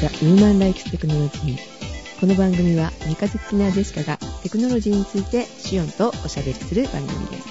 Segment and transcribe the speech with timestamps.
[0.00, 1.58] The Human Likes Technology
[2.20, 7.48] この番組は三日月なジェシカがテクノロジーについてシオンとおしゃべりする番組です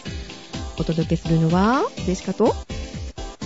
[0.79, 2.54] お届けするのはジェシカと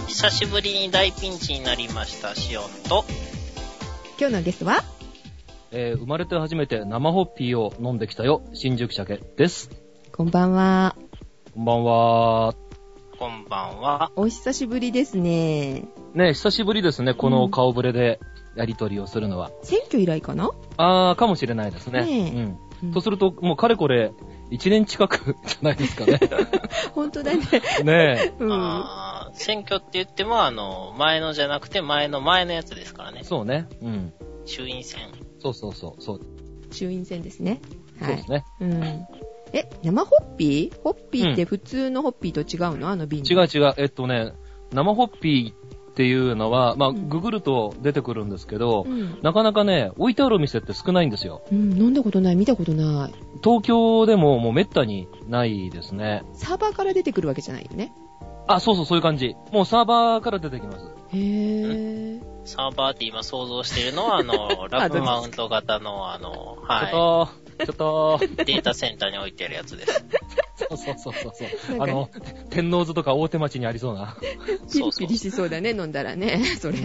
[0.08, 3.06] 久しぶりに大ピンチになりました、シオンと、
[4.20, 4.84] 今日のゲストは
[5.72, 9.72] えー生まれて初めて生ホッピーを飲んできたよ、新宿鮭です。
[10.12, 10.96] こんばんは
[11.56, 12.54] こんばんは。
[13.18, 14.12] こんばんは。
[14.16, 18.20] お久しぶりですねね、久しぶりですね、この顔ぶれで
[18.56, 19.52] やりとりをするのは。
[19.64, 20.52] 選挙以来かな？
[20.78, 22.06] あー、かもしれないですね。
[22.06, 22.60] ねうん。
[22.84, 24.12] うんとすると、もうかれこれ、
[24.50, 26.20] 1年近くじゃないですかね。
[26.96, 27.40] 本当だね
[27.84, 28.84] ねうん
[29.34, 33.24] 選挙って言っても、あの、前のじゃなくて前の前のやつですからねえ。。
[33.24, 33.68] そうね。
[33.82, 34.14] うん。
[34.46, 35.10] 衆院選。
[35.40, 36.02] そうそうそう。
[36.02, 36.22] そう
[36.72, 37.62] 衆院選ですね
[38.00, 38.46] はいそうですね。
[38.62, 39.06] うん
[39.54, 40.82] え、生ホッピー？
[40.82, 42.88] ホッピーって普通のホッピーと違うの？
[42.90, 43.74] あの瓶違う違う。
[43.78, 44.32] えっとね、
[44.72, 45.61] 生ホッピーっ
[46.02, 51.44] ていうのは、まあ、うんググると出てくるんですけど、うん、なかなかね、置いてあるお店って少ないんですよ。
[51.52, 53.14] うん、飲んだことない、見たことない。
[53.44, 56.24] 東京でももうめったにないですね。
[56.34, 57.94] サーバーから出てくるわけじゃないよね。
[58.48, 59.36] あ、そうそう、そういう感じ。
[59.52, 60.86] もうサーバーから出てきます。
[61.14, 68.28] へぇサーバーって今想像してるのは、あの、 ラブマウント型の、あの、はちょっと、ちょっと、い。
[68.38, 70.06] データセンターに置いてあるやつです。
[70.58, 72.10] そうそうそうそうあの、
[72.50, 74.16] 天王洲とか大手町にありそうな。
[74.72, 76.78] ピリピリしそうだね、飲んだらね、それ。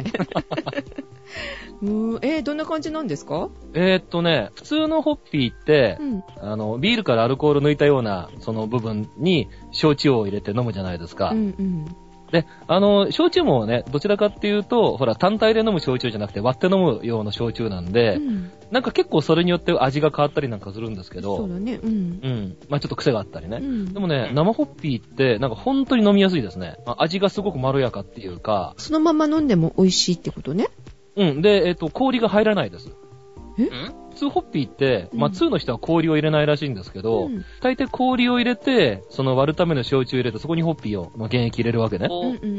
[1.82, 3.50] うん、えー、どんな感じなんですか？
[3.74, 6.24] えー、っとね、普通のホッピーってう、ん。
[6.40, 11.30] あの、ビールからアルコール抜いたような、その部分に、焼酎を入れて飲むじゃないですか。
[11.30, 11.96] うんうん。
[12.36, 21.90] で、あの、焼酎もね、どちらかっていうと、ほら、単体で飲む焼酎じゃなくて割って飲むような焼酎なんで、うん、なんか結構それによって味が変わったりなんかするんですけど、そうだね、うん。
[21.90, 22.56] うん。
[22.68, 23.58] まあちょっと癖があったりね。
[23.60, 26.76] うんでもね、生ホッピーって、なんか本当に飲みやすいですね。
[26.84, 30.68] まあ味がすごくまろやかっていうか、そのまま飲んでも美味しいってことね。
[31.16, 31.42] うん。
[31.42, 32.90] で、えっ、と、氷が入らないです。
[33.62, 34.06] ん？
[34.10, 42.08] 普通ホッピーって、うんまあ2の人は氷を入れないらしいんですけど、うん大抵氷を入れて、その割るための焼酎入れて、そこにホッピーを、まあ原液入れるわけね。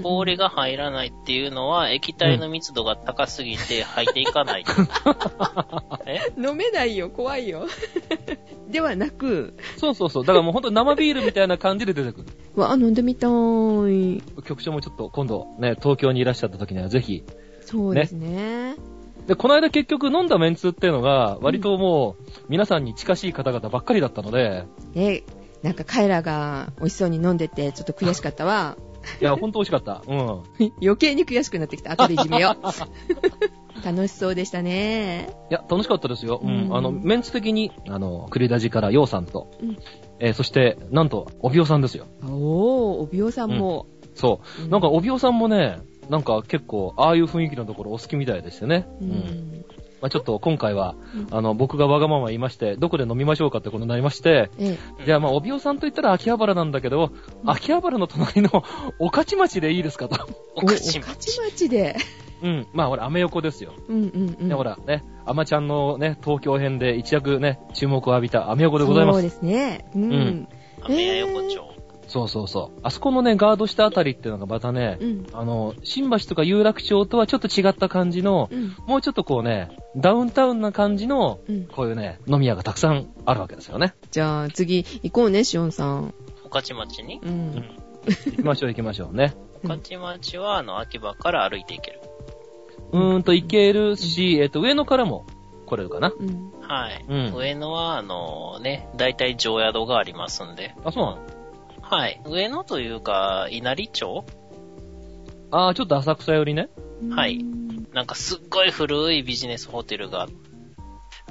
[0.03, 4.65] 氷が入らないっていうのは、液体の密度が高すぎて入っていかない。
[6.05, 6.19] え？
[6.37, 7.67] 飲めないよ、怖いよ。
[8.69, 10.25] ではなく、そうそうそう。
[10.25, 12.27] だからもう本当に生ビールみたいな感じで出てくる。
[12.55, 14.21] わ、飲んでみたい。
[14.43, 17.23] 局長もちょっと今度ね、東京にいらっしゃった時にはぜひ。
[17.61, 18.75] そうですね。
[19.27, 24.65] で、この間結局飲んだメンツっていうのが、割ともう、皆さんに近しい方々ばっかりだったので、
[24.95, 25.23] え、
[25.63, 28.77] なんか彼らが美味しそうに飲んでて、ちょっと悔しかったわ。
[29.21, 30.01] いや、ほんと美味しかった。
[30.07, 30.19] うん。
[30.81, 31.91] 余計に悔しくなってきた。
[31.91, 32.65] 後でいじめよう。
[33.85, 35.29] 楽しそうでしたね。
[35.49, 36.41] いや、楽しかったですよ。
[36.43, 36.49] うん。
[36.49, 39.77] うんあの、メンツ的に、あの、栗ラジからヨウさんと、うん
[40.19, 42.05] えーそして、なんと、おびおさんですよ。
[42.23, 43.85] おー、おびおさんも。
[44.15, 44.63] そう。
[44.63, 45.77] うんなんか、おびおさんもね、
[46.09, 48.87] なんか結構、ああいう雰囲気のところお好きみたいですよね。
[49.01, 49.11] ううん。
[49.11, 49.65] ん。
[50.01, 50.95] まあちょっと今回は、
[51.31, 57.11] うんあの、僕がわがまま言いまして、どこで飲みましょうかってことになりまして、えじゃあまあ、おびおさんと言ったら秋葉原なんだけど、
[57.43, 58.63] うん秋葉原の隣の、
[58.99, 60.15] 御徒町でいいですかと。
[60.55, 61.95] お、かち町で？
[62.43, 62.67] うん。
[62.73, 63.73] まあ、ほら、アメ横ですよ。
[63.87, 64.49] うんうんうん。
[64.49, 69.15] ね、ほら、ね、アマちゃんのね、東京編で一躍ね、注目を浴びたアメ横でございます。
[69.15, 69.89] そうですね。
[69.95, 70.03] うん。
[70.03, 70.47] うん
[70.83, 71.76] アメヤ横丁。
[72.07, 72.79] そうそうそう。
[72.83, 75.27] あそこのね、ガードしたあたりっていうのがまたね、うん。
[75.33, 78.75] あの、新橋とか有楽町とはちょっと違った感じの、うん。
[78.87, 81.65] もうちょっとこうね、ダウンタウンな感じの、うん。
[81.65, 83.93] こういうね、飲み屋がたくさんあるわけですよね。
[84.11, 86.13] じゃあ次行こうね、しおんさん。
[86.49, 87.19] 御徒町に？
[87.21, 87.27] う。
[87.27, 87.77] うんん。
[88.07, 89.35] 行きましょう行きましょうね。
[89.63, 91.99] うん御徒町は、あの、秋葉から歩いていける。
[92.93, 95.25] うーんと、行けるし、えっと、上野からも
[95.65, 96.13] 来れるかな。
[96.17, 96.51] うん。
[96.61, 97.05] はい。
[97.09, 100.75] うん上野は、あのね、大体常宿がありますんで。
[100.85, 101.36] あ、そうなの？
[101.89, 102.21] はい。
[102.25, 104.25] 上野というか、稲荷町？
[105.51, 106.69] あー、ちょっと浅草寄りね。
[107.11, 107.43] はい
[107.93, 110.27] なんかすっごい古いビジネスホテルが、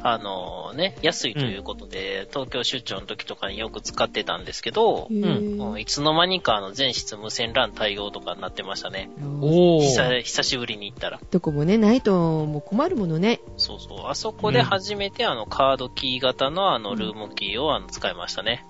[0.03, 9.11] あのね、安いということで、東京出張の時とかによく使ってたんですけどへ、んいつの間にかあの全室無線 LAN 対応とかになってましたね。
[9.41, 9.81] おー。
[9.83, 11.21] 久久しぶりに行ったら。
[11.31, 13.41] どこもね、ないともう困るものね。
[13.59, 14.07] そうそう。
[14.09, 18.65] あそこで初めてあのカードキー型のあのルームキーをあの使いましたね。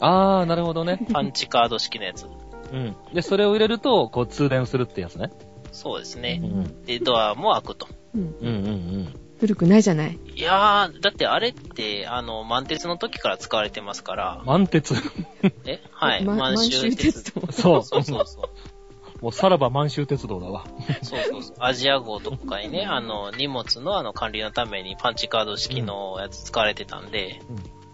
[0.00, 1.06] あー、なるほどね。
[1.12, 2.26] パンチカード式のやつ。
[2.72, 2.96] うん。
[3.12, 5.30] で、それを入れると、こう、通電するってやつね。
[5.72, 6.40] そうですね。
[6.42, 6.84] うん。
[6.84, 7.88] で、ドアも開くと。
[8.14, 8.20] うん。
[8.20, 9.20] うんうんうん。
[9.40, 10.18] 古くないじゃない？
[10.36, 14.94] いやー、だってあれって、あの、満鉄の時から使われてますから、満鉄？
[15.66, 15.80] え？
[15.92, 17.40] はい、ま満州鉄道。
[17.50, 17.82] そう。
[17.82, 19.22] そうそうそう。
[19.22, 20.64] もうさらば満州鉄道だわ。
[21.02, 21.56] そうそうそう。
[21.58, 27.40] アジア号とかにね、あの、荷物のあの管理のためにパンチカード式のやつ使われてたんで、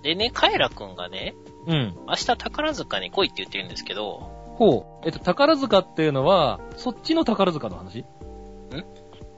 [0.02, 1.34] でね、カエラくんがね、
[1.66, 1.94] うん。
[2.08, 4.18] 明日宝塚に来いって言ってるんですけど、
[4.56, 5.06] ほう。
[5.06, 8.04] えっと、宝塚っていうのは、そっちの宝塚の話？
[8.70, 8.82] そっ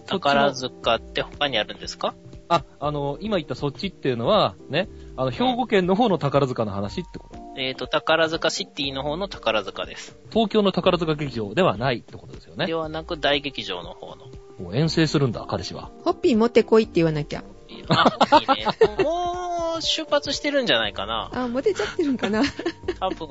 [0.06, 0.18] ちの？
[0.20, 2.14] 宝塚って他にあるんですか？
[2.48, 7.38] あ、あの、今言ったそっちっていうのは、ね、あの、兵庫県の方の宝塚の話ってこと？
[7.56, 10.16] えっ、と、宝塚シティの方の宝塚です。
[10.30, 12.74] 東京の宝塚劇場ではないってことですよねで。
[12.74, 14.26] はなく大劇場の方の。
[14.58, 15.90] もう遠征するんだ、彼氏は。
[16.04, 17.44] ホッピー持ってこいって言わなきゃ。
[17.88, 18.66] あ、いいね。
[19.02, 21.30] も う出発してるんじゃないかな。
[21.32, 22.42] あ、持てちゃってるんかな。
[23.00, 23.28] 多分、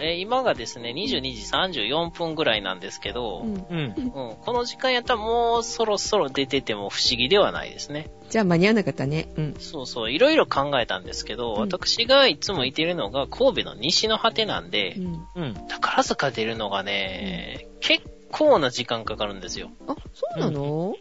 [0.00, 3.54] えー今がですね、22時34分ぐらいなんですけど、うん。
[3.70, 3.94] うん。
[3.96, 8.10] うん、この時間やったらもうそろそろ出てても不思議ではないですね。
[8.30, 9.28] じゃあ間に合わなかったね。
[9.36, 9.54] うん。
[9.58, 15.26] そうそう、いろいろ考えたんですけど、うん私がいつもいてるのが神戸の西の果てなんで、うん。
[15.36, 15.54] うん。
[15.68, 18.02] 宝塚出るのがね、結
[18.32, 19.70] 構な時間かかるんですよ。
[19.86, 20.94] あ、そうなの？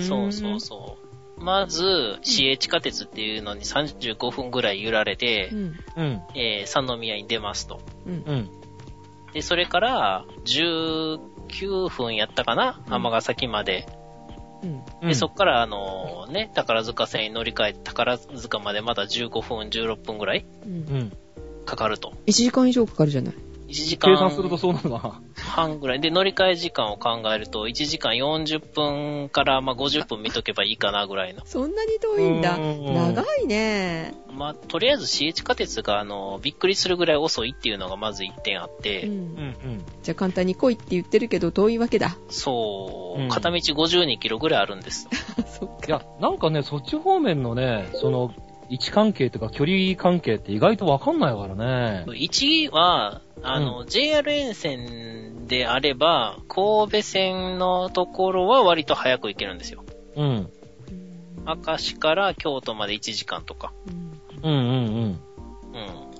[0.00, 1.05] そうそうそう。
[1.38, 5.74] まず、市営地下鉄っていうのに35分ぐらい揺られて、うん。
[5.96, 6.22] うん。
[6.34, 7.80] えー三宮に出ますと。
[8.06, 8.12] うん。
[8.26, 8.50] うん。
[9.32, 12.80] で、それから、19分やったかな？
[12.86, 13.86] うん尼崎まで。
[15.02, 20.74] で、そっから、あのね、宝塚線に乗り換えて、宝塚までまだ15分、16分ぐらいうんう。
[21.04, 21.12] ん。
[21.66, 22.14] かかると。
[22.26, 23.34] 1時間以上かかるじゃない？
[23.68, 25.20] 1時計算すると間そうなるな。
[25.36, 26.00] 半ぐらい。
[26.00, 31.42] で、乗り換え時間を考えると、1時間40分から、まあ、50分見とけばいいかなぐらいの。
[31.44, 32.56] そんなに遠いんだ。
[32.56, 34.14] うん長いね。
[34.32, 38.82] まあ、とりあえず市営地下鉄が、あの、びっくりするぐらい遅いっていうのがまず1点あっう。
[38.82, 39.56] て、うんん。
[40.02, 42.16] じゃあ簡単に来いって言ってるけど遠いわけだ。
[42.28, 45.08] そう、うん片道52キロぐらいあるんです。
[45.58, 45.86] そっか。
[45.88, 48.32] いや、なんかね、そっち方面のね、その、
[48.68, 52.04] 位置関係とか距離関係って意外とわかんないからね。
[52.06, 59.84] 1は、あの、JR 沿線であれば、神戸線のところは割と早く行けるんですよ。
[60.16, 60.50] うん。
[61.46, 63.72] 明石から京都まで1時間とか。
[64.42, 65.20] うんうんうんうん。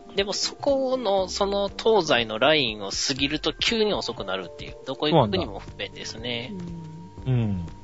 [0.08, 0.14] うん。
[0.14, 4.76] でもそこの、その東西のラインを過ぎると急に遅くなるっていう。
[4.87, 6.52] どこ行くにも不便ですね。
[6.52, 6.85] うん。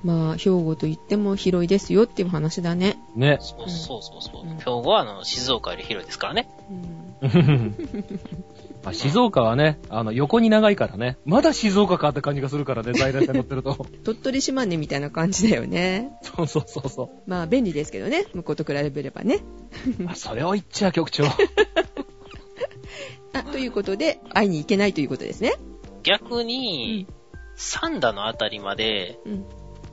[0.04, 2.98] まあ、兵庫と言っても広いですよっていう話だね。
[3.16, 3.38] ね。
[3.40, 4.48] そうそうそうそう。
[4.48, 6.48] うん兵庫はあの、静岡より広いですからね。
[6.70, 7.74] うん
[8.84, 11.16] まあ静岡はね、あの、横に長いからね。
[11.24, 13.86] まだ静岡かって感じがするからね、在来線乗ってると。
[14.04, 16.10] 鳥取島根みたいな感じだよね。
[16.22, 17.30] そうそうそうそう。
[17.30, 18.26] まあ、便利ですけどね。
[18.34, 19.40] 向こうと比べればね。
[20.06, 21.24] あ、それを言っちゃ局長。
[23.34, 25.54] あ、ということで、会いに行けないということですね。
[26.02, 27.06] 逆に、
[27.62, 29.46] 三田のあたりまでうん。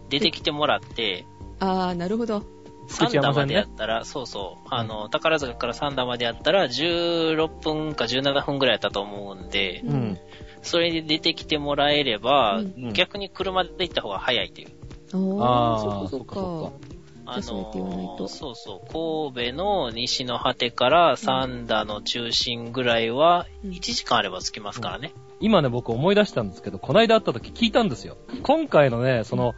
[0.10, 1.26] 出てきてもらって、
[1.60, 2.44] あー、なるほど。
[2.88, 10.18] 三田ま福知山線ねでやったら、そうそう、あの、宝塚から三田までやったら、16分か17分ぐらいやったと思うんで、うんうん。
[10.64, 14.70] それで出てきてもらえれば、うん逆に車で行った方が早いっていう。
[15.14, 16.90] あー、あーそっかそっそっかそか。
[17.32, 25.14] あの、そうそう、神戸の西の果てから三田の中心ぐらいは、うん1時間あれば着きますからね。
[25.42, 28.18] 今ね、僕思い出したんですけど、こないだ会った時聞いたんですよ。
[28.44, 29.54] 今回のね、その、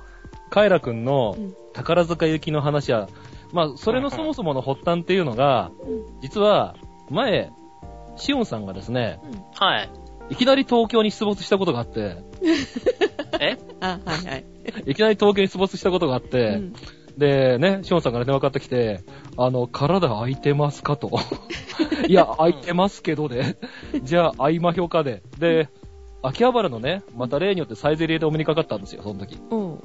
[0.50, 3.08] カイラくんのうん宝塚行きの話は、
[3.54, 6.76] まあ、それのそもそもの発端っていうのが、うん実は、
[7.10, 7.50] 前、
[8.18, 9.20] シオンさんがですね、
[9.56, 9.90] はい。
[10.30, 12.18] いきなり東京に出没したことがあって、
[13.40, 13.58] え？
[13.80, 14.46] あ、はいはい。
[14.86, 16.74] いきなり東京に出没したことがあって、うん
[17.18, 19.04] で、ね、シオンさんから電話かかってきて、
[19.38, 21.12] あの、体空いてますかと。
[22.08, 23.58] いや、空いてますけどで。
[24.04, 25.22] じゃあ、合間表かで。
[25.40, 25.70] で、
[26.24, 29.38] 秋葉原のね、また例によってサイゼリエでお目にかかったんですよ、その時。
[29.50, 29.80] おう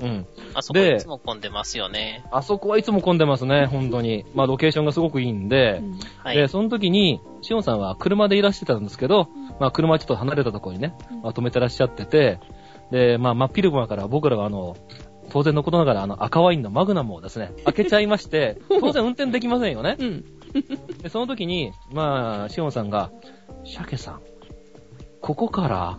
[0.00, 0.26] うん。
[0.54, 2.24] あそこでいつも混んでますよね。
[2.30, 4.24] あそこはいつも混んでますね、本当に。
[4.34, 5.82] まあ、ロケーションがすごくいいんでう。
[5.82, 6.36] んはい。
[6.36, 12.38] で、その時に、シオンさんは車でいらしてたんですけど、まあ、車はちょっと離れたところにね、まあ、止めてらっしゃってて、
[12.90, 14.76] で、まあ、真っ昼間から僕らはあの、
[15.30, 19.96] 当然のことながら、あの、赤ワインのマグナムをですね、開けちゃいまして、 当然運転できませんよね。
[19.98, 20.24] うん。
[21.02, 23.10] で、その時に、まあ、シオンさんが、
[23.64, 24.20] 鮭さん、
[25.20, 25.98] ここから、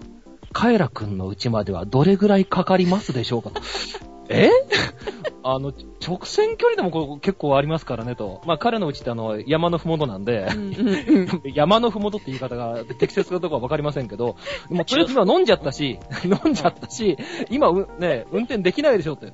[0.51, 3.61] カエラくんの家まではどれぐらいかかりますでしょうかと。
[4.29, 4.49] え？
[5.43, 5.73] あの、
[6.05, 8.41] 直線距離でもこう結構ありますからねと。
[8.45, 14.35] まあ彼の家ってあの、山のふもとなんでう、んうんうん山のふもとって言い方が適切かどうかわかりませんけど、
[14.69, 17.17] もうとりあえず今飲んじゃったし、 飲んじゃったし、
[17.49, 19.33] 今う、ね、運転できないでしょって。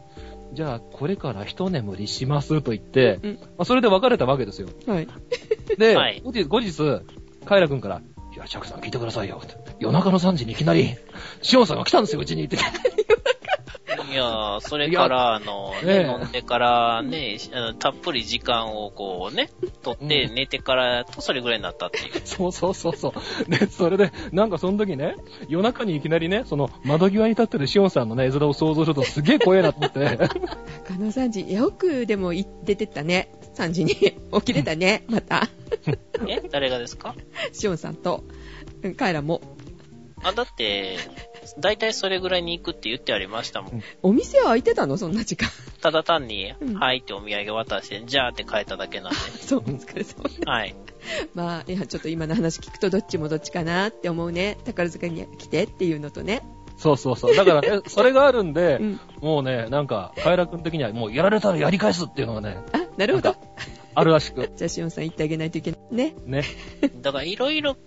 [0.55, 4.69] じゃあ、これから一眠りしますと言って、うんまあそれで別れたわけですよ。
[4.87, 5.07] はい。
[5.77, 7.01] で、はい後日、後日、
[7.45, 8.01] カイラ君から、
[8.33, 9.41] いや、チャクさん聞いてくださいよ。
[9.43, 10.95] って夜中の3時にいきなり、
[11.41, 12.57] シオンさんが来たんですよ、うちにって。
[14.11, 19.51] いやー、それから、あの、ね、飲んでからね、あのたっぷり時間をこうね、
[19.83, 22.21] 取って寝てからとそれぐらいになったっていう。
[22.25, 23.13] そうそうそうそ
[23.47, 23.49] う。
[23.49, 25.15] で、それで、なんかその時ね、
[25.47, 29.99] 夜中にいきなりね、その窓際に立ってるシオンさんのね、絵面を想像するとすげえ怖えなと思って。
[29.99, 30.29] 中
[30.97, 33.29] 野3時、よくでもい出てったね。
[33.55, 34.13] 3時に 起
[34.43, 35.47] きれたね、また。
[36.27, 37.15] え誰がですか？
[37.53, 38.23] シオンさんと、
[38.83, 39.41] うんカエラも。
[40.23, 40.97] あ、だって、
[41.59, 43.83] だいたいそれぐらいに行くって言ってありましたもん。
[44.01, 44.97] お店は開いてたの？
[44.97, 45.49] そんな時間。
[45.81, 49.17] ただ単にうん、はいってお土産渡して、じゃあって帰っただけなんで。
[49.41, 50.51] そう、お疲れ様。
[50.51, 50.75] はい。
[51.33, 54.57] まあ、いや、ちょっと今の話聞くとどっちもどっちかなって思うね。
[54.65, 56.41] 宝塚に来てっていうのとね。
[56.77, 57.35] そうそうそう。
[57.35, 58.99] だからね、 それがあるんで、うん。
[59.21, 63.35] もうね、なんか、カエラ君的にはもうやられたらやり返すっていうのがね、あ、なるほど。
[63.97, 64.51] あるらしく。
[64.55, 65.79] じゃあ、しおんさん言ってあげないといけない。
[65.91, 66.15] ね。
[66.25, 66.43] ね。
[67.01, 67.77] だからいろいろ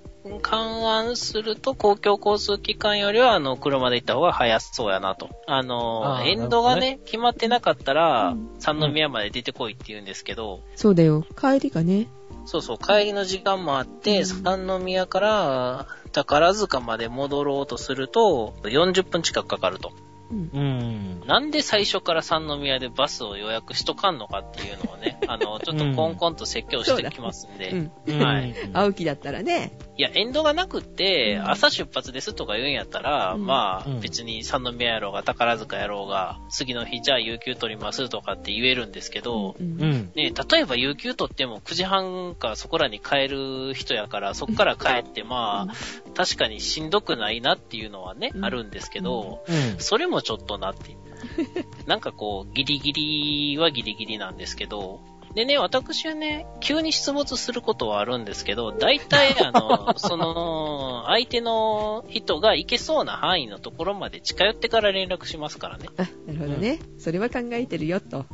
[0.41, 5.29] 勘案すると、公共交通機関よりは、あの、車で行った方が早そうやなと。
[5.47, 11.25] あの、あーエンドがなるね、決まってなかったらうん、三宮まで出てこいって言うんですけど、そうだよ。
[11.41, 12.09] 帰りがね。
[12.45, 19.93] そうそう、帰りの時間もあって、うん三宮から宝塚まで戻ろうとすると、40分近くかかると。
[20.31, 20.51] うん。
[20.53, 21.21] うん。
[21.27, 27.71] なんで最初から三宮でバスを予約しとかんのかっていうのをね、 あの、ちょっとコンコンと説教してきますんで、
[28.07, 28.23] うん。
[28.23, 28.55] はい。
[28.73, 29.79] 青木だったらね。
[29.97, 31.51] いや、エンドがなくって、うん。
[31.51, 33.47] 朝出発ですとか言うんやったら、うん。
[33.47, 34.01] まあ、うん。
[34.01, 39.57] 別に三宮やろうが宝塚やろうが、次の日じゃあ有給取りますとかって言えるんですけど。
[39.59, 45.75] ね、例えば有給取っても9時半かそこらに帰る人やから、そこから帰ってまあ、
[46.15, 48.45] 確かにしんどくないなっていうのはね、うん。
[48.45, 49.79] あるんですけど、うん。
[49.79, 50.97] それもちょっとなって。
[51.87, 55.01] なんかこう、ギリギリはギリギリなんですけど、
[55.35, 65.89] でね、私はね、急に出没することはあるんですけど、大体あの、 その、相手の人が行けそうな範囲のところまで近寄ってから連絡しますからね。
[65.97, 66.81] あ、なるほどね。
[66.99, 68.25] それは考えてるよと。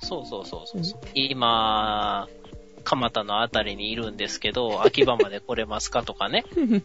[0.00, 1.00] そうそうそうそうそう。
[1.14, 2.28] 今、
[2.84, 6.44] 蒲田のあたりにいるんですけど、秋葉まで来れますかとかね。
[6.56, 6.80] うん。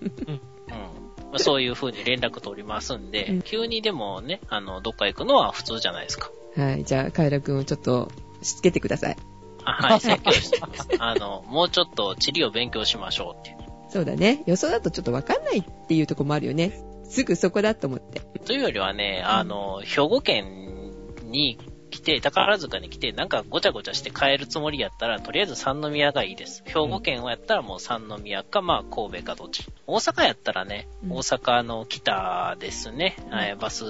[1.32, 6.32] まあそういう風に連絡取りますんで、うん急にでもね、あの、どっか行くのは普通じゃないですか。
[6.56, 6.84] はい。
[6.84, 8.10] じゃあ、カエラくんをちょっと、
[8.42, 9.18] しつけてください。
[9.66, 10.88] あはい、説教してます。
[11.00, 13.58] あの、もうちょっと地理を勉強しましょうっていう。
[13.90, 14.44] そうだね。
[14.46, 16.80] 予想だとちょっとわかんないっていうとこもあるよね。
[17.04, 18.22] すぐそこだと思って。
[18.46, 20.92] というよりはね、あの、兵庫県
[21.24, 21.60] に
[21.96, 26.64] 来て、宝塚に来て、なんかごちゃごちゃして帰るつもりやったら、とりあえず三宮がいいです。
[26.66, 29.66] 兵庫県はやったらもう三宮か、まあ神戸かどっち。
[29.88, 33.86] 大阪やったらね、うん大阪の北ですね、はいバス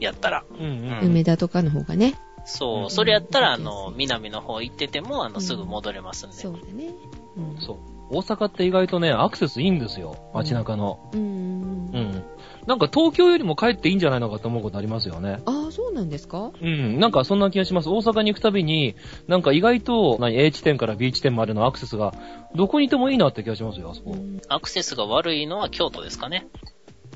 [0.00, 0.44] やったら。
[0.50, 1.00] うんうん。
[1.02, 2.14] 梅田とかの方がね。
[2.44, 6.36] そうう、んそれやったら、あうんの、南の方行ってても、あの、すぐ戻れますんで。
[6.36, 6.90] そうだね。
[7.36, 7.60] うん。
[7.60, 7.76] そう。
[8.12, 10.16] 大阪って意外とね、アクセスいいんですよ。
[10.34, 11.10] 街中の。
[11.12, 11.16] う。
[11.16, 12.24] うんん。
[12.66, 15.40] なんか東京よりも帰っていいんじゃないのかと思うことありますよね。
[15.46, 16.50] ああ、そうなんですか？
[16.60, 17.00] うん。
[17.00, 17.88] なんかそんな気がします。
[17.88, 18.94] 大阪に行くたびに、
[19.28, 22.14] なんか意外と、何、A 地点から B 地点までのアクセスが、
[22.54, 24.12] どこにいてもいいなって気がしますよ、あそこ。
[24.12, 26.46] うんアクセスが悪いのは京都ですかね。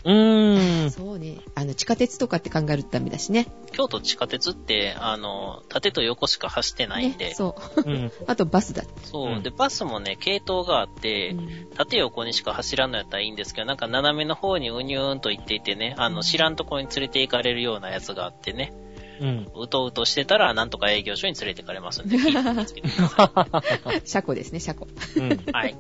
[0.05, 0.91] うーん。
[0.91, 1.39] そうね。
[1.55, 3.47] あの、地下鉄とかって考えるとダメだしね。
[3.73, 7.91] 京都地下鉄って、あの、縦と横しか走ってないんで、ね、そう。
[7.91, 8.13] うん。
[8.27, 8.85] あとバスだ。
[9.05, 18.73] そう、うんで、バスもね、系統があって、うん縦横にしか走らんのやったらいいんですけど、なんか斜めの方にうにゅーんと行っていてね、あの、知らんとこに連れて行かれるようなやつがあってね、
[19.21, 19.49] うん。
[19.57, 23.47] うとうとしてたら、なんとか営業所に連れて行かれますんで、気をつけてくださ
[24.05, 24.87] 車庫ですね、車庫。
[25.17, 25.33] うん。
[25.33, 25.39] い。
[25.53, 25.77] はい。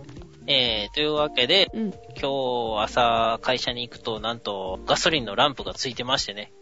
[0.47, 1.91] えー、というわけで、うん。
[2.21, 6.53] 今日朝会社に行くと、なんと、ガソリンのランプがついてましてね。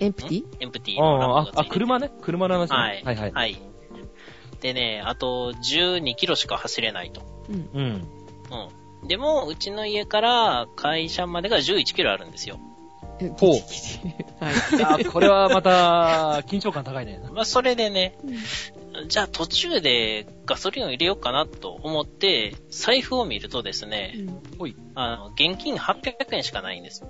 [0.00, 2.10] エンプティエンプティのランああ、あ、プがついてて車ね？
[2.22, 2.76] 車の話ね。
[2.76, 3.02] はい。
[3.04, 3.32] はいはい。
[3.32, 3.62] はい。
[4.60, 7.22] でね、あと12キロしか走れないと。
[7.48, 7.70] うん。
[7.74, 8.08] うん。
[9.02, 9.08] うん。
[9.08, 12.58] でも、うちの家から会社までが11キロあるんですよ。
[13.38, 13.54] ほう
[14.40, 15.02] はい。
[15.06, 17.20] あ、これはまた、緊張感高いね。
[17.32, 18.16] まあ、それでね、
[19.08, 24.14] じゃあ途中でガソリンを入れようかなと思って、財布を見るとですね、
[24.58, 24.74] ほい。
[24.94, 27.08] あの、現金800円しかないんですよ。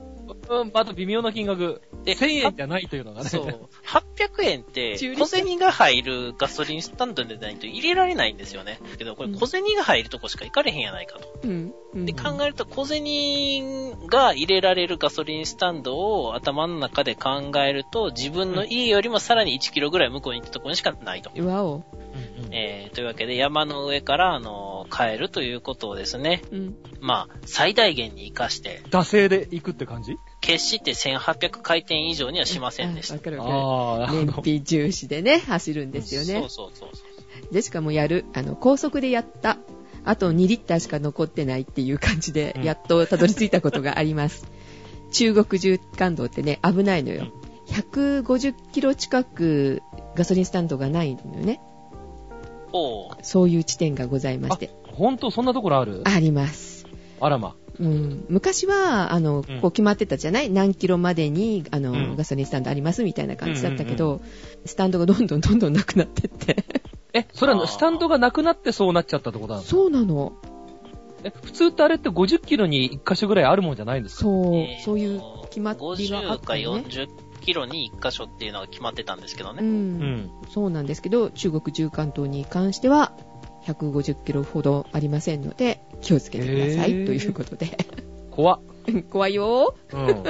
[0.48, 1.82] うん、また微妙な金額。
[2.04, 3.28] で、1000円じゃないというのがね。
[3.28, 3.68] そう。
[3.86, 8.78] 800円って小銭が入るガソリンスタンドでないと入れられないんですよね。
[8.98, 11.40] けど、これ小銭が入るとこしか行かれへんやないかと。
[11.44, 11.74] うん。
[11.94, 12.06] うん。
[12.06, 21.30] で、考えると小銭が入れられるガソリンスタンドを頭の中で考えると、自分の家よりもさらに1キロぐらい向こうに行ったところにしかないと。
[21.44, 21.84] わお。
[22.52, 26.76] えー、というわけで山の上から、あの、帰るということをですね、うん。
[27.00, 30.16] まあ、最大限に活かして、惰性で行くって感じ？
[30.40, 33.22] 決して1800回転以上にはしませんでしたあわ。
[33.22, 34.24] かるわかる。
[34.26, 34.34] 燃。
[34.38, 36.48] 費重視でね、走るんですよねそう。
[36.48, 37.04] そうそうそ
[37.50, 37.52] う。
[37.52, 39.58] で、しかもやる、あの、高速でやった。
[40.04, 44.46] あと2リッターしか残ってないっていう感じでう、んやっとたどり着いたことがあります。
[45.12, 47.26] 中国縦貫道ってね、危ないのよ。
[47.66, 49.82] 150キロ近く
[50.16, 51.60] ガソリンスタンドがないのよね。
[52.72, 54.70] おうそういう地点がございまして。
[54.84, 56.02] ほんと、そんなところある？
[56.04, 56.86] あります。
[57.20, 57.54] あらま。
[57.78, 60.50] うん、昔は、あの、うんこう決まってたじゃない？
[60.50, 64.20] 何キロまでに、あの、うんガソリンスタンドありますみたいな感じだったけど、うん
[64.66, 66.56] スタンドがどんどんどんどんなくなってって。
[67.14, 69.64] え、それはスタンドがなくなってそうなっちゃったってことなの？
[69.64, 70.32] そうなの。
[71.24, 74.22] え、普通ってあれって50キロに1箇所ぐらいあるもんじゃないんですか？
[74.22, 76.84] そう、えーそういう決まりがあっ50かたよね。
[76.88, 77.08] 40
[77.40, 79.54] キロに1箇所っていうのが決まってたんですけどう。
[79.54, 79.60] ね。
[79.62, 80.30] うんん。
[80.50, 83.12] そうなんですけど、中国中関東に関しては、
[83.66, 87.76] 150キロほどありませんので、気をつけてください、ということで。
[88.30, 88.60] 怖っ。
[89.10, 90.24] 怖いようん。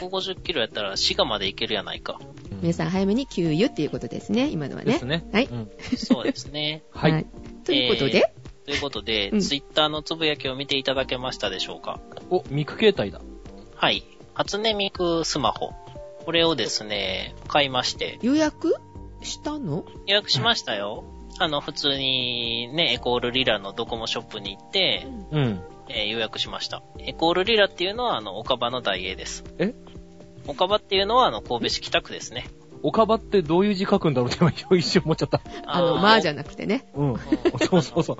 [0.00, 2.20] 150キロやったら滋賀まで行けるやないか。
[2.60, 4.92] 皆さん早めに給油っていうことですね、今のはね。
[4.92, 5.24] ですね。
[5.32, 6.84] はいうんそうですね。
[6.92, 7.26] はい。
[7.64, 8.32] ということで、
[8.64, 12.00] ということで、うんツイッターのつぶやきを見ていただけましたでしょうか？
[12.30, 13.20] お、ミク形態だ。
[13.74, 14.04] はい。
[14.34, 15.72] 初音ミクスマホ。
[16.24, 18.76] これをですね、買いまして、予約
[19.22, 19.84] したの？
[20.06, 21.02] 予約しましたよ。
[21.38, 25.62] あの、普通にね、エコールリラのドコモショップに行って、うん。
[25.88, 26.82] えー予約しました。
[26.98, 29.44] エコールリラっていうのは、あの、岡場の大英です。
[29.58, 29.74] え？
[30.46, 32.46] 岡場っていうのは、あの、神戸市北区ですね。
[32.82, 35.40] 岡場ってどういう字書くんだろうって今一瞬思っちゃった。
[35.66, 36.84] あの、まあじゃなくてね。
[36.94, 37.16] うん。
[37.58, 38.16] そうそうそう。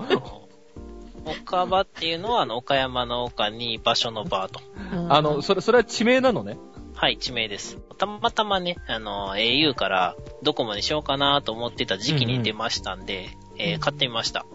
[1.25, 4.61] 岡場っていうのは、あの、岡山の岡に場所の場と。
[5.09, 6.57] あの、それ、それは地名なのね。
[6.95, 7.77] はい、地名です。
[7.97, 14.45] たまたまね、あの、au からドコモにしようかなと思ってた時期に出ましたんで、えー買ってみました。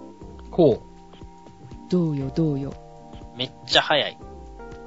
[0.51, 0.83] こ
[1.91, 2.75] どうよ、どうよ。
[3.37, 4.19] めっちゃ早い。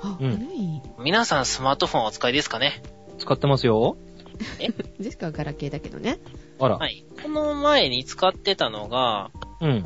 [0.02, 0.82] あ、うん。
[1.00, 2.82] 皆さんスマートフォンお使いですかね？
[3.16, 3.20] う。
[3.20, 3.98] 使ってますよ。
[5.00, 6.20] ジェシカはガラケーだけどね。
[6.60, 6.78] あら。
[6.78, 7.06] はい。
[7.22, 9.30] この前に使ってたのが、
[9.62, 9.84] うん。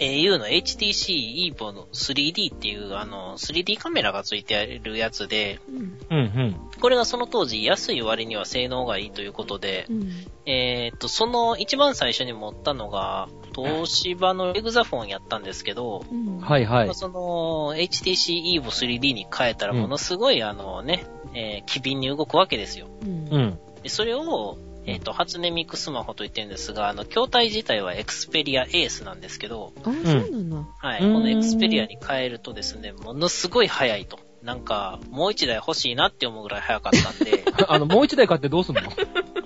[0.00, 5.98] Au の HTC EVO の 3D っていう、あの、3D カメラがついてるやつで、うん。
[6.10, 6.56] うん、うん。
[6.80, 10.10] これがその当時安い割には性能がいいということでう、ん。
[10.46, 16.38] えーっと、その一番最初に持ったのが、東芝のエグザフォンやったんですけど、うん。
[16.38, 16.94] はいはいまあ。
[16.94, 22.86] その HTC EVO 3D に変えたらうんものすごいあのね、えー機敏に動くわけですよ。
[23.02, 23.28] うん。
[23.30, 23.58] うん。
[23.82, 30.56] でそれを、えっ、と、初音ミクスマホと言ってるんですが、あの、筐体自体はエクスペリアエースなんですけど、あ、そうなんだ。
[30.78, 34.18] はい、うんこのエクスペリアに変えるとですね、ものすごい速いと。
[34.42, 38.82] なんか、もう一台欲しいなって思うぐらい速かったんで、 あの、もう一台買ってどうすんの？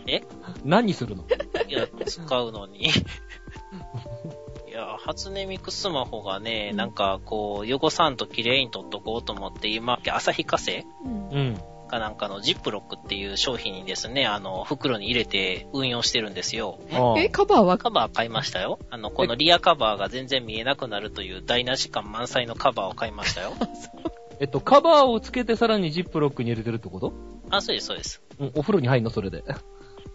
[0.07, 0.23] え？
[0.65, 1.25] 何にするの？
[1.67, 2.91] いや、使うのに。
[4.69, 10.87] いや、初音ミクスマホがね、なんかこう、汚さんと綺麗に撮っとこうと思って、今、旭化成？
[11.05, 11.59] うん。
[11.93, 11.99] うん。
[11.99, 16.81] かなんかのジップロックっていう商品にですね、あの、袋に入れて運用してるんですよ。
[17.19, 17.77] え、カバーは？
[17.77, 18.79] カバー買いましたよ。
[18.91, 23.53] あの、このリアカバーが全然見えなくなるという台無し感満載のカバーを買いましたよ。
[24.41, 27.13] えっと、カバーをつけてさらにジップロックに入れてるってこと？
[27.51, 28.23] あ、そうです、そうです。
[28.39, 29.11] うん、お風呂に入んの？
[29.11, 29.45] それで。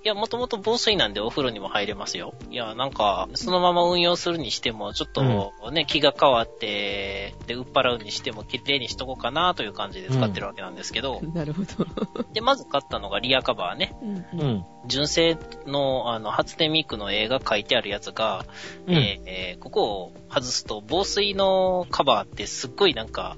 [0.04, 2.34] いや、もともと防水なんでお風呂にも入れますよ。
[2.50, 12.24] いや、なんか、そのまま運用するにしても、ちょっとね、気が変わって、で、売っ払うにしても、綺麗にしとこうかなという感じで使ってるわけなんですけど、 なるほど。
[12.34, 13.96] で、まず買ったのがリアカバーね。
[14.02, 14.66] うんううんん。
[14.86, 18.46] 純正の、あの、初音ミクの絵が書いてあるやつが、
[18.88, 23.36] うんえーえーここを外すと、防水のカバーってすっごいなんか、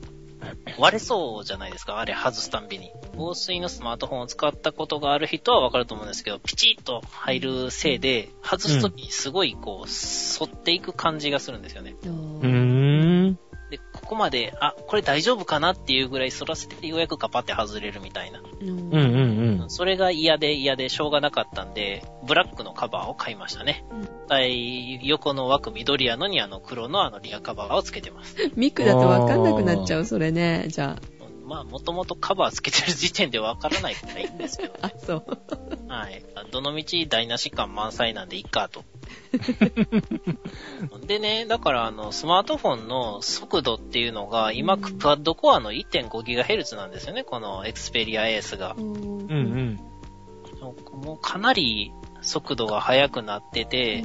[0.78, 2.91] 割れそうじゃないですか、あれ外すたんびに。
[3.15, 11.95] 防水のスマートフォンを使ったことがある人はわかると思うんですけど、ピチッと入るせいで、外すときにすごいこう、反っていく感じがするんですよね。
[12.04, 12.47] うー
[13.06, 13.09] ん。
[14.10, 18.39] で、ここまで、あ、これ大丈夫かなっていうぐらい反らせてようやくカパって外れるみたいな。
[18.39, 19.69] うんうんうんうん。
[19.69, 23.86] それが嫌で嫌でしょうがなかったんで、ブラックのカバーを買いましたね。
[23.91, 28.36] うん対横の枠緑やのにあの黒のあのリアカバーをつけてます。
[28.56, 30.65] ミクだとわかんなくなっちゃう、それね。
[30.67, 30.98] じゃ
[31.50, 34.91] まあ、もともとカバーつけてる時点でわからないからいいんですけど、あ。
[34.93, 35.26] あ、そう。
[35.88, 36.24] はい。
[36.52, 38.84] どのみち台無し感満載なんでいいかと。
[41.08, 48.75] でね、だからあの、スマートフォンの速度っていうのが、今、クワッドコアの 1.5GHz なんですよね、この Xperia Ace が。
[48.78, 49.80] うんうんうん。
[51.02, 54.04] もうかなり速度が速くなってて、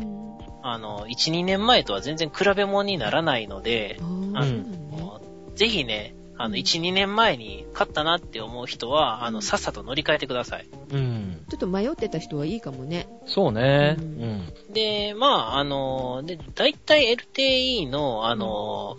[0.63, 5.21] あの、1、2年前とは全然比べ物にならないので、うんそうなの
[5.55, 10.69] ぜひね、あの、1、2年前に買ったなって思う人は、あの、さっさと乗り換えてください。
[10.91, 11.45] うん。
[11.49, 13.07] ちょっと迷ってた人はいいかもね。
[13.27, 13.97] そうね。
[13.99, 14.53] ううんん。
[14.73, 18.97] で、まあ、あの、で、だいたい LTE の、あの、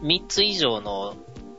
[0.00, 1.16] 3つ以上の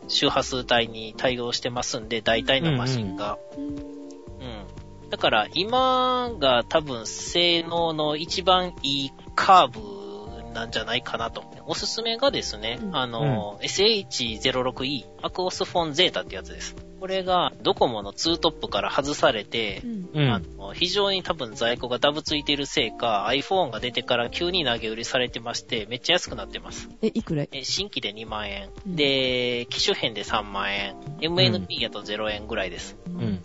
[0.08, 3.38] 周波数帯に対応してますんで、大体のマシンが。
[3.58, 5.10] うんうん。
[5.10, 11.43] だから、今が多分性能の一番いいカーブなんじゃないかなと。
[11.65, 16.76] おすすめがですね、うんあの、SH06E、アクオスフォンゼータってやつです。
[17.04, 20.32] これがドコモの2トップから外されてう、んうん。
[20.32, 26.88] あの非常に多分在庫がダブついているせいか、iPhone が出てから急に投げ売りされてまして、めっちゃ安くなってます。
[27.02, 27.44] え、いくら？
[27.52, 28.70] え新規で2万円。
[28.88, 30.96] うんで、機種変で3万円。
[31.20, 32.96] MNP やと0円ぐらいです。
[33.06, 33.44] うん。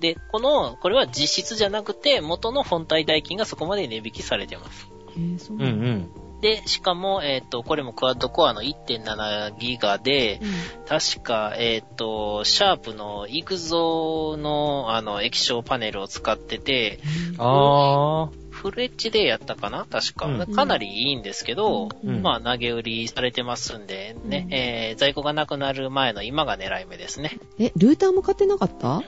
[0.00, 4.86] で、この、これは実質じゃなくて、元の本体代金がそこまで値引きされてます。
[5.16, 6.10] えー、そううんうなのん。
[6.42, 10.40] で、しかも、えっ、と、これもクワッドコアの1.7ギガで、
[10.88, 16.98] 確か、えっ、と、シャープのイグゾの、あの、液晶パネルを使ってて、
[17.38, 18.42] あー。
[18.50, 19.86] フルエッジでやったかな？
[19.90, 20.54] 確か、うん。
[20.54, 22.22] かなりいいんですけど、うん。
[22.22, 24.52] まあ、投げ売りされてますんで、ね、うん。
[24.54, 27.38] えー在庫がなくなる前の今が狙い目ですね。
[27.58, 29.02] え、ルーターも買ってなかった？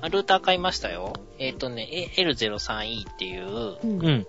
[0.00, 1.14] あルーター買いましたよ。
[1.38, 4.04] えっ、とね、え L03E っていう、うん。
[4.04, 4.26] うん。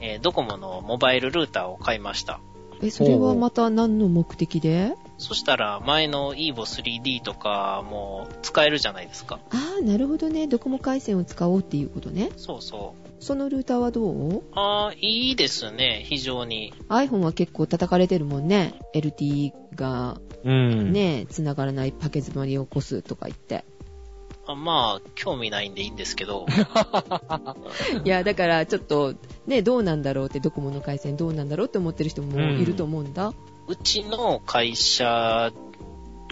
[0.00, 2.40] えードコモのモバイルルーターを買いました。
[2.82, 4.94] え、それはまた何の目的で？
[5.16, 9.40] そしたら、前の EVO3D とかも使えるじゃないですか。
[9.50, 10.46] ああ、なるほどね。
[10.46, 12.30] ドコモ回線を使おうっていうことね。
[12.36, 13.06] そうそう。
[13.18, 14.42] そのルーターはどう？
[14.52, 16.74] ああ、いいですね、非常に。
[16.90, 18.74] iPhone は結構叩かれてるもんね。
[18.94, 20.92] LTE がうん。。
[20.92, 23.64] ね、繋がらないパケ詰まりを起こすとか言って。
[24.46, 26.46] あまあ、興味ないんでいいんですけど。
[28.04, 29.14] いや、だからちょっと、
[29.46, 33.32] ね、どうなんだろうって、ドコモの回線どうなんだろうって思ってる人もいると思うんだ。
[33.68, 35.52] うちの会社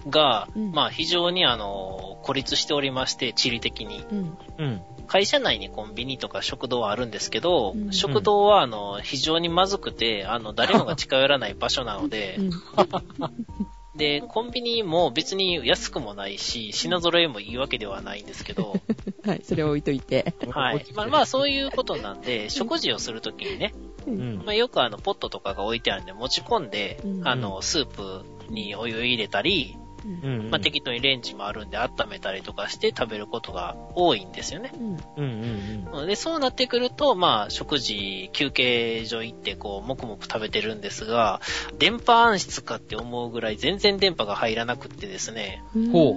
[0.08, 4.04] が、うんまあ非常にあの、孤立しておりまして、地理的に。
[4.10, 4.38] うん。
[4.58, 4.82] うん。
[5.06, 12.50] 会社内にコンビニとか食堂はあるんですけど、うん食堂はあの、非常にまずくて、あの、誰もが近寄らない場所なのでう、ん。
[13.96, 18.80] で、コンビニも別に安くもないし、品揃えもいいわけではないんですけど、
[19.24, 20.34] はい、それ置いといて。
[20.50, 20.84] はい。
[20.94, 23.72] まあまあそういうことなんで、食事をするときにね、
[24.06, 24.10] う。
[24.10, 24.52] うんんま。
[24.52, 30.20] あ、よくあの、ポットとかが置いてあるんで持ち込んで、うんあの、スープにお湯入れたり、うん。
[30.22, 30.50] うん。
[30.50, 34.72] まあ、適当にレンジもあるんで温めたりとかして食べることが多いんですよね。
[34.74, 34.96] うん。
[35.16, 41.40] うんうんで、そうなってくると、まあ、食事、休憩所行って、こう、もくもく食べてるんですが、
[41.78, 45.62] 電波暗室かって思うぐらい全然電波が入らなくってですね。
[45.74, 45.90] うん。
[45.90, 46.16] ほ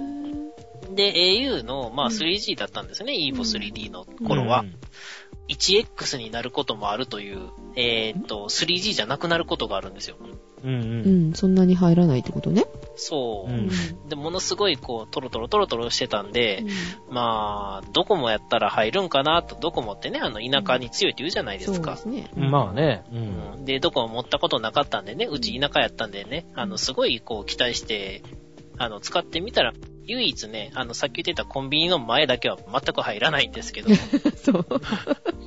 [0.94, 4.26] で、au の、まあ、うん 3G だったんですね、うん EVO3D のうん。
[4.26, 4.64] 頃は。
[5.48, 10.16] 1X になることもあるという、えーっと、3G じゃなくなることがあるんですよ。
[10.62, 10.74] うんう。
[10.74, 12.66] うんん、そんなに入らないってことね。
[12.96, 13.52] そう。
[13.52, 13.68] うん
[14.08, 16.64] で、ものすごいこう、トロトロトロトロしてたんで、
[17.10, 22.28] まあ、どこもやったら入るんかなと、どこもってね、あの、田舎に強いって言うじゃないですかそうで。
[22.28, 22.48] すね。
[22.48, 23.04] まあね。
[23.12, 23.16] う。
[23.16, 23.18] う
[23.58, 28.22] んんで、どこも持ったことなかったんでね、うち田舎やったんでね、あの、すごいこう、期待して、
[28.78, 29.72] あの、使ってみたら、
[30.06, 33.94] 唯一ね、あの、さっき言ってたコンビニの前だけは全く入らないんですけど、
[34.36, 34.66] そう。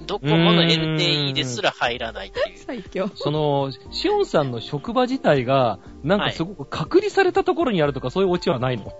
[0.06, 2.58] ドコモの LTE ですら入らないっていう。
[2.58, 3.10] 最強。
[3.16, 8.94] その、シオンさんの職場自体が、なんかすごく隔離されたところにあるとか、そういうオチはないの？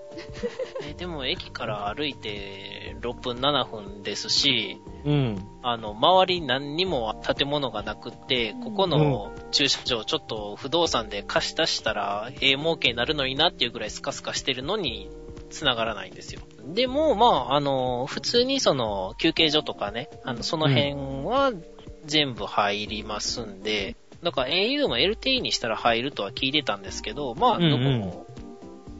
[0.88, 5.48] えでも、駅から歩いて6分、7分ですし、うん。
[5.62, 15.10] あの、周り何にも建物がなくって、ここの駐車場ちょっと不動産で貸し出したら、ええ儲けになるのになっていうぐらいスカスカしてるのに、
[15.50, 16.40] 繋がらないんですよ。
[16.66, 21.52] でも、まあ、あの、普通にその、休憩所とかね、あの、その辺は
[22.06, 28.26] 全部入りますんで、だから au も LTE にしたら入るとは聞いてたんですけど、まあ、どこも、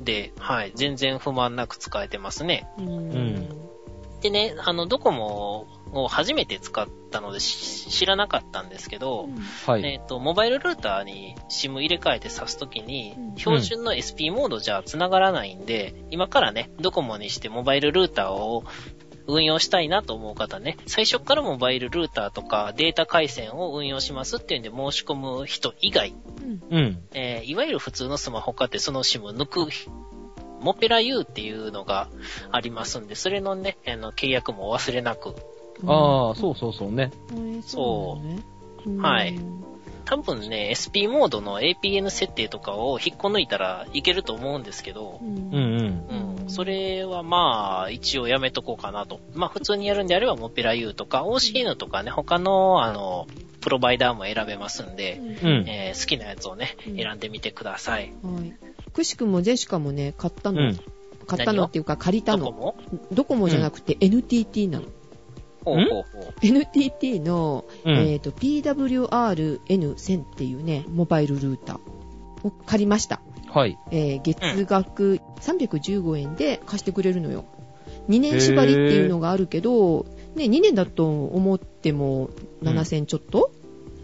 [0.02, 2.68] で、はい、全然不満なく使えてますね。
[2.78, 3.48] うん
[4.20, 9.28] でね、あの、ドコモを初めて使ったのでし知らなかったんですけど、
[9.66, 9.84] はい。
[9.84, 18.64] えっ、と、モバイルルーターに SIM 入れ替えて挿すときにうん、標準の SP モードじゃ繋がらないんで、今からね、ドコモにしてモバイルルーターを
[19.26, 26.14] 運用したいなと思う方ね、最初からモバイルルーターとかデータ回線を運用しますっていうんで申し込む人以外、
[26.70, 27.02] うんうん。
[27.12, 29.68] えーいわゆる普通のスマホ買ってその SIM 抜く、
[30.62, 32.08] モペラ U っていうのが
[32.50, 35.34] ありますんで、それのね、あの、契約もお忘れなく。
[35.86, 37.10] ああ、そうそうそうね。
[37.34, 38.18] うんそ
[38.86, 39.38] うはい
[40.04, 46.40] 多分ね、SP モードの APN 設定とかを引っこ抜いたらいけると思うんですけどう、うんうん。
[46.40, 46.50] うん。
[46.50, 49.20] それはまあ、一応やめとこうかなと。
[49.34, 53.28] まあ、普通にやるんであれば、モペラ U とか OCN とかね、他の、あの、
[53.60, 55.68] プロバイダーも選べますんで、うん。
[55.68, 58.12] えー好きなやつをね、うん選んでみてください。
[58.24, 58.52] はい。
[58.92, 60.62] くしくもジェシカもね、買ったの。
[60.62, 60.80] うん。
[61.28, 62.46] 買ったのっていうか借りたの。
[62.46, 62.76] どこも？
[63.12, 64.86] ドコモじゃなくて NTT なの。
[65.64, 66.34] ほうほうほう。
[66.42, 71.78] NTT の、うんえっ、と、PWRN1000 っていうね、モバイルルーター
[72.46, 73.20] を借りました。
[73.48, 73.78] はい。
[73.90, 77.44] えー月額315円で貸してくれるのよ。
[78.08, 82.30] 2年縛りっていうのがあるけど、ね、2年だと思っても
[82.62, 83.52] 7000ちょっと、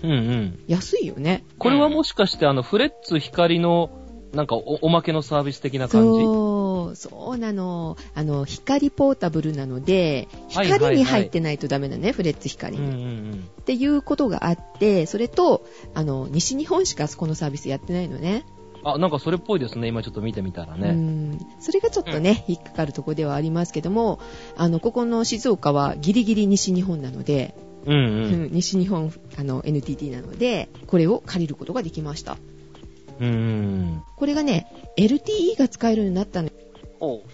[0.03, 0.64] うんうん。
[0.68, 1.44] 安いよね。
[1.59, 3.90] これはもしかして、あの、フレッツ光の、
[4.33, 6.09] なんかお、おまけのサービス的な感じ？
[6.09, 7.97] そう、そうなの。
[8.14, 12.85] あの、光ポータブルなので、はいはいはい光に入ってないとダメだね、フレッツ光に。
[12.85, 18.47] うんうんっていうことがあって、それと、あの、西日本しかこのサービスやってないのね。
[18.83, 18.88] うん。
[18.93, 19.88] あ、なんかそれっぽいですね。
[19.88, 20.93] 今ちょっと見てみたらうね。
[20.93, 21.38] ん。
[21.61, 24.21] それがちょっとね、引っかかるところではありますけども、
[24.57, 27.97] あの、ここの静岡はギリギリ西日本なので、うんう。
[27.97, 32.38] うんん西日本あの NTT なので、これを借りることができました。
[33.20, 34.02] うん。
[34.16, 36.50] これがね、LTE が使えるようになったの。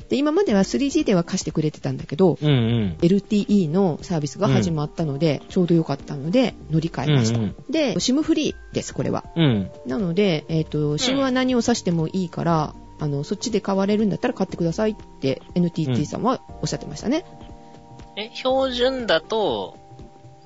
[0.09, 2.97] で、今までは 3G では貸してくれてたんだけど、うんうん。
[3.01, 7.39] LTE のサービスが始まったので、ちょうど良かったので、乗り換えました。
[7.39, 9.25] うんで、SIM フリーです、これは。
[9.37, 9.71] うん。
[9.87, 17.25] なので、えっ、と、SIM は何を指してもいいから、あの、そっちで買われるんだったら買ってくださいって NTT さんはおっしゃってましたね。
[18.17, 19.77] え、標準だと、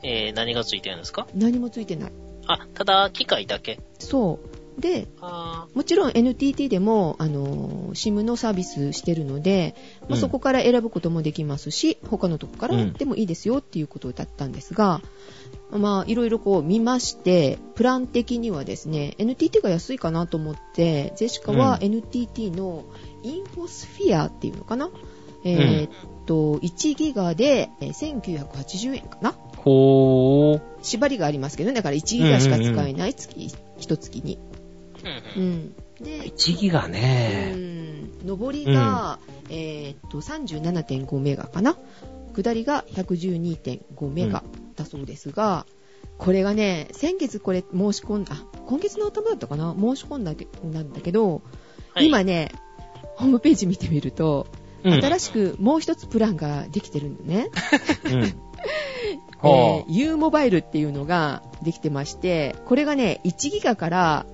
[0.03, 1.27] えー、何がついてるんですか？
[1.35, 2.13] 何もついてない。
[2.47, 3.79] あ、ただ、機械だけ。
[3.99, 4.48] そう。
[4.79, 10.21] で、あもちろん NTT でも、あの、SIM のサービスしてるので、まあうん。
[10.21, 12.93] そこから選ぶこともできますし、他のとこからうん。
[12.93, 15.01] でもいいですよっていうことだったんですが、
[15.71, 21.85] まあ、いろいろこう見まして、プラン的にはですね、NTT が安いかなと思って、ジェシカはうん。
[21.85, 22.85] NTT の
[23.23, 24.91] インフォスフィアっていうのかな、
[25.45, 25.91] えーっ
[26.27, 29.35] と、1ギガでえー1980円かな？
[29.57, 30.61] ほー。
[30.83, 34.37] 縛りがありますけどね、だから1ギガしか使えない月、一月に。
[34.37, 34.48] うんうん。
[35.37, 35.75] うん。
[36.01, 37.55] で、1ギガうね。
[37.55, 41.77] ん上りが、えーっと、37.5メガかな？
[42.35, 44.45] 下りが112.5メガ
[44.77, 45.67] だそうですが、
[46.19, 49.75] これがね、先月これ申し込んだ、あ今月の頭だったかな？
[49.79, 51.43] 申し込んだんだけど、
[51.95, 52.53] はい、今ね、
[53.17, 54.47] ホームページ見てみると、
[54.85, 54.93] うん。
[54.93, 57.49] 新しくもう一つプランができてるんだね。
[58.05, 58.25] うん。
[59.45, 64.27] えはー U モバイルっていうのができてまして、これがね、1ギガから、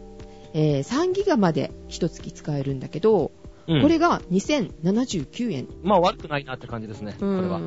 [0.55, 3.33] えー3ギガまで一月使えるんだけど、
[3.67, 5.69] うんこれが2079円。
[5.83, 7.61] まあ悪くないなって感じですね、これは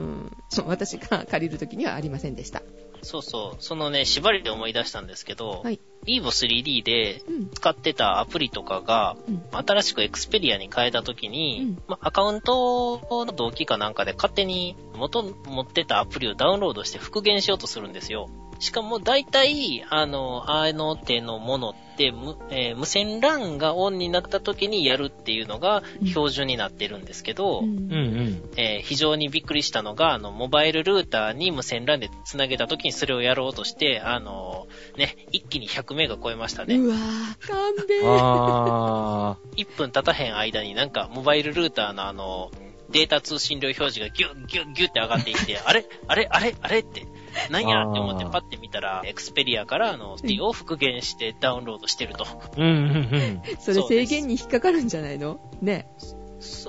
[0.68, 2.62] 私が借りるときにはありませんでした。
[3.02, 3.64] そうそう。
[3.64, 5.80] そのね、縛りで思い出したんですけど、はい。
[6.06, 7.50] EVO3D でうん。
[7.50, 9.42] 使ってたアプリとかが、うん。
[9.52, 18.30] 新しく Xperia に変えた時に、うんまあ、アカウントの同期かなんかで勝手に元持ってたアプリをダウンロードして復元しようとするんですよ。
[18.60, 26.08] しかも大体、あの、あの手のものって、無えー無線 LAN がオンになった時にやるっていうのがうん。
[26.08, 28.42] 標準になってるんですけど、うん。
[28.56, 34.68] えー非常にびっくりしたのが、あの、モバイルルーターに無線 LAN で繋げた時にそれをやろうとして、あの、
[34.98, 36.76] ね、一気に100メガ超えましたね。
[36.78, 38.02] うわぁ、勘弁。
[38.06, 42.52] あ1 分経たへん間になんか、モバイルルーターのあの、
[42.90, 45.86] データ通信量表示がギュッギュッギュッって上がっていって、あれ？
[46.08, 46.28] あれ？
[46.32, 46.56] あれ？
[46.62, 46.80] あれ？
[46.80, 47.06] って、
[47.52, 52.26] なんやって思ってパッて見たら、エクスペリアからあの、スティを復元してダウンロードしてると。
[52.26, 52.58] ー。
[52.58, 55.40] うんうん それ制限に引っかかるんじゃないの？
[55.62, 55.88] ね。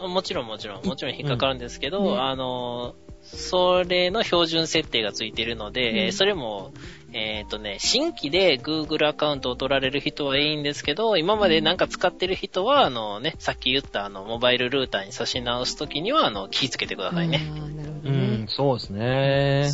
[0.00, 6.72] もちろんもちろん、もちろん引っかかるんですけど、うんねあの、それの標準設定がついているので、うんえーそれも、
[7.12, 17.40] えっ、とね、新規で Google アカウントを取られる人はいいんですけど、今までなんか使ってる人は、あのね、さっき言ったあの、モバイルルーターに差し直すときには、あの、気ぃつけてくださいね。
[17.50, 18.46] あーなるほどうん、。
[18.48, 19.70] そうですね。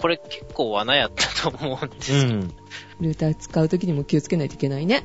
[0.00, 2.40] これ結構罠やったと思うんでうすけど、ん。
[3.00, 5.04] ルーター使うときにも気をつけないといけないね。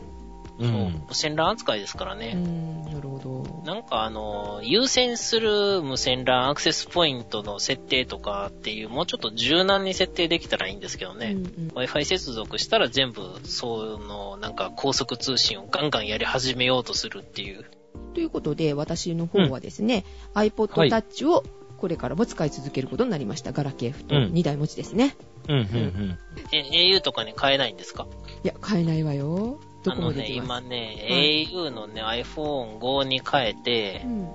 [0.60, 1.04] そううん。
[1.08, 2.34] 無線 LAN 扱いですからうね。
[2.34, 3.64] ん、なるほど。
[3.66, 11.32] なんかあの、優先する無線 LAN アクセスポイントの設定とかっていう、もうちょっと柔軟に設定できたらいいんですけどね。
[11.32, 17.66] うんうん Wi-Fi 接続したら全部、その、なんか高速通信をガンガンやり始めようとするっていう。
[18.14, 21.44] ということで、私の方はですね、はい iPod Touch を
[21.80, 23.52] これからも使い続けることになりました。
[23.52, 25.16] ガラケーとうん2台持ちですね。
[25.48, 26.18] うんうん
[26.52, 26.62] え、
[26.96, 28.06] au とかに変えないんですか？
[28.44, 29.60] いや、買えないわよ。
[29.84, 30.64] どこもあのね、できます？
[30.66, 34.28] 今ね、はい au のね、iPhone5 に変えてう、ん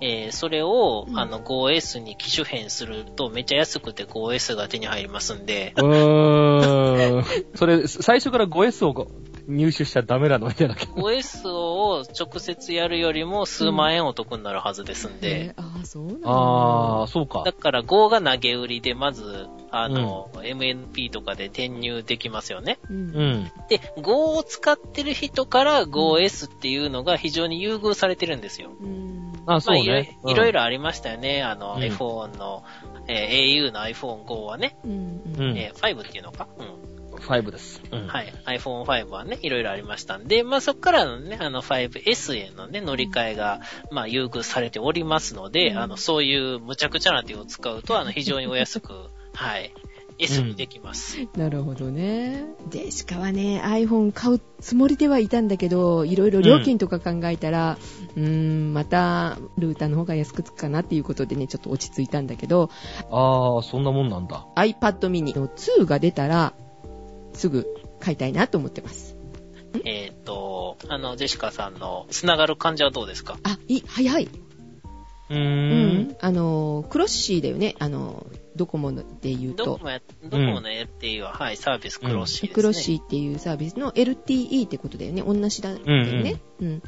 [0.00, 5.90] えーそれを、うんあの 5S に機種変するとめっちゃ安くて 5S が手に入りますんで、うん。
[5.90, 7.24] うーん。
[7.56, 9.08] それ、最初から 5S を
[9.48, 10.46] 入手しちゃダメなの？
[10.48, 10.74] みたいな。
[10.74, 16.28] 5S を直接やるよりも数万円お得になるはずですんで、えーああ、そうなんだ。
[16.28, 17.52] あー、そうかだ。
[17.52, 22.78] から5が投げ売りで、まず、あの、MNP とかで転入できますよね。
[22.88, 22.92] う。
[22.92, 23.52] うんん。
[23.68, 28.70] で、5を使ってる人から 5S っていうのが非常に優遇されてるんですよ。
[28.80, 29.32] うん。
[29.46, 30.18] あ、そうまあ、いろいね。
[30.26, 31.42] いろいろありましたよね。
[31.42, 32.64] あの、うん iPhone の、
[33.06, 34.90] えー au の iPhone5 はね、うん。
[34.90, 34.94] う
[35.38, 35.58] うんん。
[35.58, 36.87] えー5っていうのか、うんうん。
[37.20, 37.82] 5です。
[37.92, 38.06] うん。
[38.06, 38.32] はい。
[38.46, 48.92] iPhone5 はね、いろいろありましたんで、まあそこからのね、あの 5S へのね、乗り換えが、まあ優遇されておりますので、うんあの、そういう無茶苦茶な手を使うと、あの、非常にお安く、
[49.34, 49.72] はい、
[50.18, 51.16] S にできます。
[51.36, 52.44] なるほどね。
[52.70, 57.78] で、しかはね、iPhone 買うつもりではいたんだけど、いろいろ料金とか考えたら、
[58.16, 62.68] うーん、また、ルーターの方が安くつくかなっていうことでね、ちょっと落ち着いたんだけど、
[63.10, 64.44] あー、そんなもんなんだ。
[64.56, 66.52] iPad mini の2が出たら、
[67.38, 67.66] すぐ
[68.00, 69.16] 買いたいなと思ってます。
[69.84, 73.38] えっ、と、あの、ジェシカさんの、つながる患者はどうですか？
[73.42, 74.28] あ、いい、早い。
[75.30, 75.36] うー。
[75.36, 77.76] うんあの、クロッシーだよね。
[77.78, 79.64] あの、ドコモで言うと。
[79.64, 82.54] ドコモや、ドコモの LTE は、はい、サービスクロッシーですね。
[82.54, 85.22] クロッシーっていうサービスの LTE ってことだよね。
[85.22, 86.40] 同じだよね。
[86.60, 86.82] うん。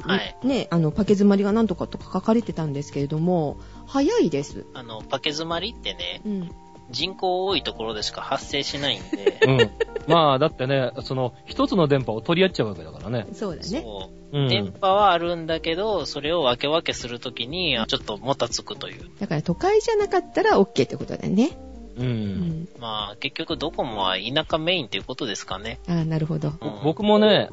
[0.00, 4.66] はいね、あの、パケ詰まりがなんとかとか書かれてたんですけれども、早いです。
[4.74, 6.50] あの、パケ詰まりってね、うん。
[6.90, 9.70] 人口多いところでしか発生しないんで、うん。
[10.06, 13.26] まあ、だってね、その、一つの電波を取り合っちゃうわけだからね。
[13.32, 13.62] そうだね。
[13.62, 14.48] そううん。
[14.48, 19.10] 電波はあるんだけど、それを分け分けするときに、ちょっともたつくという。
[19.18, 21.56] だから都会じゃなかったら OK ってことだよね。
[21.96, 22.02] う。
[22.02, 22.68] うんん。
[22.80, 25.80] まあ、結局ドコモは田舎メインっていうことですかね。
[25.88, 26.48] ああ、なるほど。
[26.48, 27.48] うん僕もね、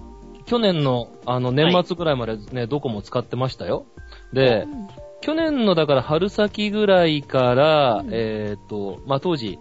[0.46, 3.86] 去年の、あの、年末ぐらいまでね、ドコモ使ってましたよ。
[4.34, 4.66] で、
[5.22, 9.60] 去年のだから春先ぐらいから、うんえーっと、まあ、当時、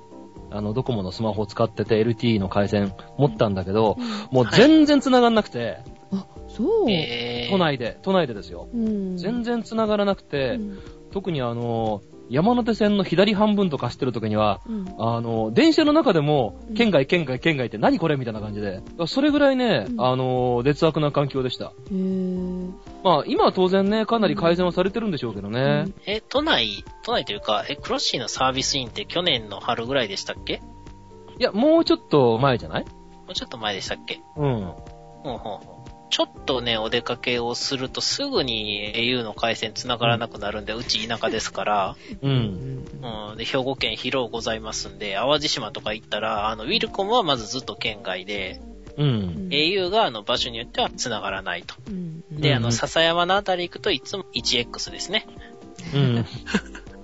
[0.50, 3.96] あの、ドコモのスマホを使ってて LTE の回線持ったんだけど、
[4.32, 5.78] もう全然繋がんなくて、
[6.12, 6.90] あ、そう。
[6.90, 8.68] えー、都内で、都内でですよ。
[8.72, 9.16] うん。
[9.16, 10.78] 全然繋がらなくて、うん
[11.10, 14.94] 特にあの、山手線の左半分とか走ってる時には、うん。
[14.98, 20.00] あの、電車の中でもうん、県外、県外、県外って何これみたいな感じで、それぐらいね、うん。
[20.00, 21.66] あの、劣悪な環境でした。
[21.66, 22.72] へー。
[23.02, 25.86] まあ、今は当然ね、かなり改善はされてるんでしょうけどね。
[26.06, 30.62] え、都内、都内というか、え、クロッシーのサービスインって去年の春ぐらいでしたっけ？
[31.38, 32.84] いや、もうちょっと前じゃない？
[32.84, 32.90] も
[33.30, 34.20] うちょっと前でしたっけ？
[34.36, 34.60] うん。
[35.22, 35.79] ほうほうほう
[36.10, 42.28] ちょっとね、お出かけをするとすぐに au の回線繋がらなくなるんで、うち田舎ですから、う。
[42.28, 48.60] うんんうん、で、兵庫県広尾ございますんで、淡路島とか行ったら、あの、ウィルコムはまずずっと県外で、
[48.96, 49.48] うん。
[49.50, 51.74] au があの場所によっては繋がらないと。
[51.88, 55.26] うんで、うんあの、笹山のあたり行くといつも 1X ですね。
[55.94, 56.26] うん。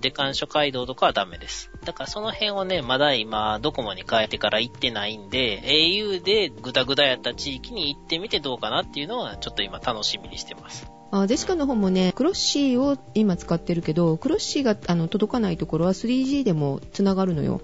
[0.01, 1.71] デカン諸街道とかはダメです。
[1.87, 10.91] だからその辺をね、まだ今、ドコモに変えてから行ってないんで、au でグダグダやった地域に行ってみてどうかなっていうのは、ちょっと今楽しみにしてます。
[11.13, 17.61] あデシカの方もね、クロッシーを今使ってるけど、クロッシーがあの届かないところは 3G でも繋がるのよ。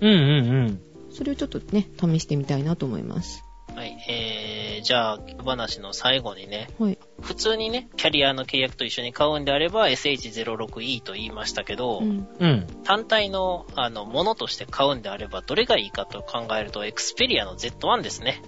[0.00, 0.20] うんうんう
[0.66, 0.80] ん。
[1.10, 3.42] それをちょっとね、試してみたいなと思います。
[3.74, 6.98] はい、えー、じゃあ、話の最後にね、はい。
[7.22, 12.28] 普通にね、キャリアの契約と一緒に買うんであれば SH06E と言いましたけど、うん。
[12.38, 12.66] うん。
[12.84, 18.42] 単体の、あの、ものとして買うんであれば、どれがいいかと考えると、エクスペリアの Z1 ですね。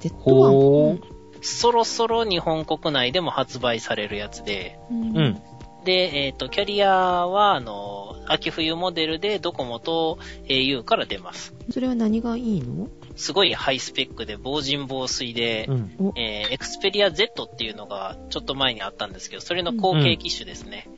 [0.00, 0.14] Z1。
[0.14, 1.00] ほー
[1.46, 5.16] そろそろ日本国内でも発売されるやつで、うん。
[5.16, 5.42] うん。
[5.84, 11.54] で、えっ、と、キャリアは、あの、秋冬モデルでドコモと au から出ます。
[11.70, 12.88] それは何がいいの？
[13.16, 15.96] すごいハイスペックで防塵防水で、うん。
[15.98, 20.88] お、えーエクスペリア Z っていうのがちょっと前にあったんですけど、それの後継機種ですね。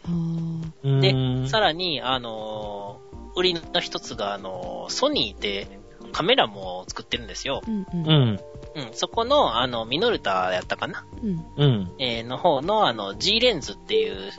[0.85, 1.00] うん。
[1.00, 3.07] で、さらに、あのー
[3.38, 5.79] 売りの一つが、あのーソニーで
[6.12, 7.61] カメラも作ってるんですよ。
[7.66, 8.02] うんううん。
[8.02, 8.40] ん。
[8.76, 11.05] うん、そこの、あの、ミノルタやったかな？
[11.22, 11.44] うん。
[11.57, 11.92] うん。
[11.98, 14.31] えーの方の、あの、G レンズっていう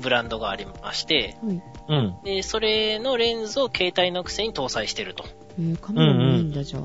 [0.00, 1.62] ブランドがありまして、はい。
[1.88, 2.16] うん。
[2.24, 5.24] で、それのレンズを携帯のくせに搭載してると。
[5.58, 6.82] えー、カメラもいいんだ、じゃあ。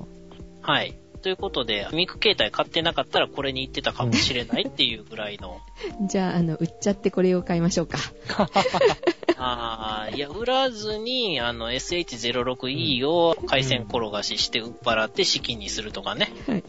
[0.63, 0.97] はい。
[1.21, 5.61] ということで、ミク携帯買ってなかったらこれに行ってたかもしれないっていうぐらいの。
[6.07, 7.97] じゃあ、あの、売っちゃってこれを買いましょうか。
[9.37, 16.31] ああ、いや、売らずに、あの、SH06E を回線転がしして売っ払って資金にするとかね。
[16.47, 16.63] はい。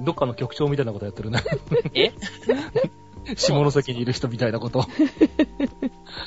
[0.00, 1.42] どっかの局長みたいなことやってるね。
[1.94, 2.12] え？
[3.36, 4.86] 下関にいる人みたいなこと。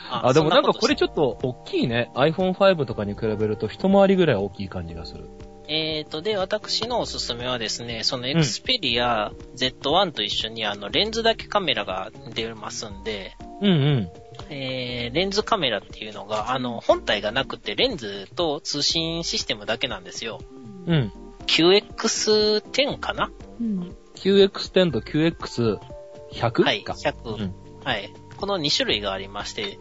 [0.10, 2.12] あ、でもなんかこれちょっょっと大きいね。
[2.16, 5.30] iPhone5 とかに比べると一回りぐらい大きい感じがする。
[5.64, 5.72] と。
[5.72, 14.12] えーと、で、私のおすすめはですね、その Xperia Z1 と一緒に、あの、レンズだけカメラが出ますんで、うんうん。
[14.50, 20.40] えー、レンズカメラっていうのが、あの、本体がなくて、レンズと通信システムだけなんですよ。
[20.86, 21.12] うん。
[21.48, 23.32] QX10 かな？
[23.60, 23.96] うん。
[24.16, 26.64] QX10 と QX100?
[26.64, 26.94] はい、か。
[26.94, 27.36] 100。
[27.36, 28.14] うんはい。
[28.38, 29.78] この2種類がありまして、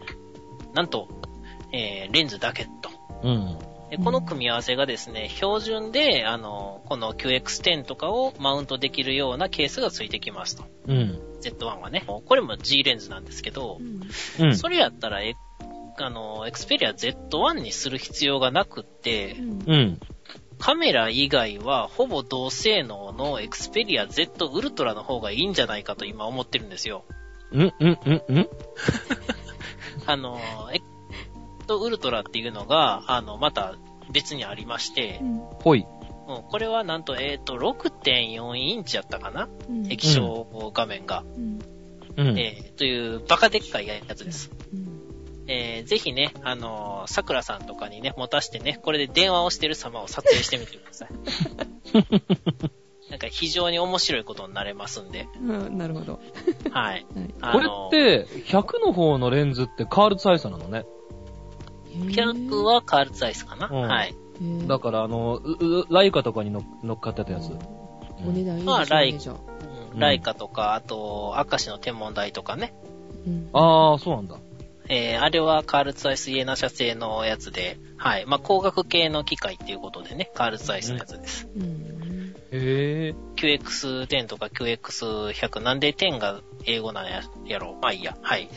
[0.73, 1.07] なんと、
[1.71, 2.89] えー、レンズだけと。
[3.23, 3.57] うん。
[3.93, 10.63] でこの組み合わせがですね、標準で、あの、この QX10 とかをマウントできるようなケースがついてきますと。
[10.87, 11.19] うん。
[11.41, 12.03] Z1 はね。
[12.07, 14.47] これも G レンズなんですけどう、ん。
[14.47, 14.57] うん。
[14.57, 15.35] それやったら、え
[15.99, 19.35] あの、Xperia Z1 にする必要がなくって、
[19.67, 19.99] うん。
[20.57, 27.05] カメラ以外はほぼ同性能の Xperia Z Ultra の方がいいんじゃないかと今思ってるんですよ。
[27.51, 28.49] うん、うん、うん、うん。
[30.07, 30.39] あの、
[31.63, 33.75] えとウルトラっていうのが、あの、また
[34.11, 35.21] 別にありまして、
[35.59, 35.85] ぽい。
[35.87, 36.03] うん
[36.49, 39.49] これはなんと、えっ、と、6.4インチやったかな？
[39.69, 41.59] うん液晶画面が、うん
[42.15, 42.39] うん。
[42.39, 44.49] えーというバカでっかいやつです。
[44.73, 44.87] うん
[45.47, 51.09] えーぜひね、あのー、桜さんとかにね、持たしてね、これで電話をしてる様を撮影してみてください。
[53.11, 55.27] なんか非常に面白いことになれますんで。
[55.39, 56.19] うん、なるほど。
[56.71, 57.05] はい。
[57.13, 60.85] はいこあのれって、100の方のレンズってカールツアイスなのね。
[61.93, 64.15] ピャンクはカールツアイスかな、うんはい。
[64.67, 67.51] だから、あの、ううライカとかに乗乗っかってたやつ。
[68.25, 69.35] お値段いいまあライじゃあ。
[69.35, 69.49] うんう
[69.97, 72.73] んライカとか、あと、明石の天文台とかね。
[73.27, 74.37] うんああ、そうなんだ。
[74.89, 78.25] えー、あれはカールツアイスイエナ社製のやつで、はい。
[78.25, 81.47] まあ、光学系の機械っていうことでね、カールツアイスのやつです。
[81.55, 81.93] うん。
[82.51, 83.15] へえ。
[83.35, 87.81] QX10 とか QX100 なんで10が英語なんややろう。
[87.81, 88.17] まあいいや。
[88.21, 88.49] はい。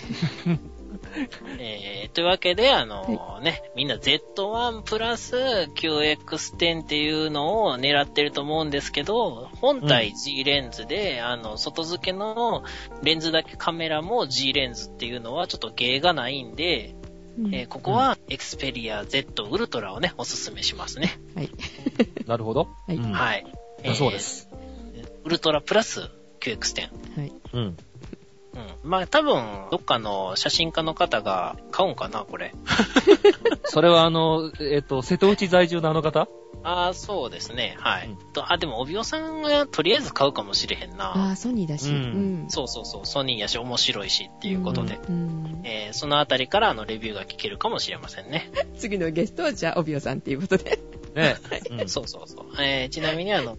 [1.58, 12.64] えー、というわけで、あのね、みんな Z1 プラス QX10 っていうのを狙ってると思うんですけど、本体 G レンズで、あの、外付けの
[13.02, 16.94] レンズだけカメラも G レンズっていうのはちょっと芸がないんで、
[17.38, 21.18] うんえーここは Xperia Z ウルトラをね、おすすめしますね。
[21.34, 21.50] はい。
[22.26, 22.68] なるほど。
[22.86, 23.46] はいうんはい。
[23.84, 24.48] だそうです。
[25.24, 26.10] ウルトラプラス
[26.40, 27.18] QX10。
[27.18, 27.32] はい。
[27.52, 27.76] うん。
[28.82, 28.90] うん。
[28.90, 32.54] まあ多分、どっかの写真家の方が買うんかな、これ。
[33.64, 36.28] それはあの、えっ、と、瀬戸内在住のあの方？
[36.62, 37.76] ああ、そうですね。
[37.78, 38.08] はい。
[38.08, 41.30] うんとあ、でも、帯尾さんがとりあえず買うかもしれへんあな。
[41.32, 41.90] あ、ソニーだし。
[41.90, 42.50] ううんん。
[42.50, 44.98] そうそうそう、ソニーやし面白いしっていうことで。
[45.08, 45.60] うん。
[45.64, 48.50] えーそのあたりからあのレビューが聞けるかもしれませんね。
[48.76, 50.78] 次のゲストは、じゃあ、帯尾さんっていうことで。
[51.14, 51.36] ね。
[51.70, 52.62] うんそうそうそう。
[52.62, 53.56] えーちなみにあの、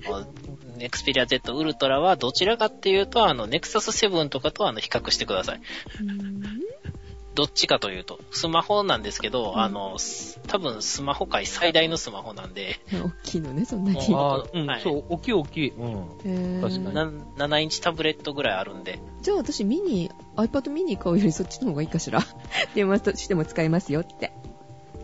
[0.77, 5.61] ネクスペリア Z ウルトラはどちらかっていうと、あの、ネクサス7とかとあの、比較してください。
[6.01, 6.41] うん
[7.35, 13.99] どっちかというと、スマホなんですけど、うんあの、す多分スマホ界最大のスマホなんで、大きいのね、そんなに。
[14.15, 15.69] ああ、うん、はいそう、大きい大きい。
[15.69, 16.61] うん。
[16.61, 17.05] 確かにな
[17.47, 22.21] 7インチタブレットぐらいあるんで、じゃあ私ミニ、iPad ミニ買うよりそっちの方がいいかしら？
[22.73, 24.31] 電話としても使えますよって。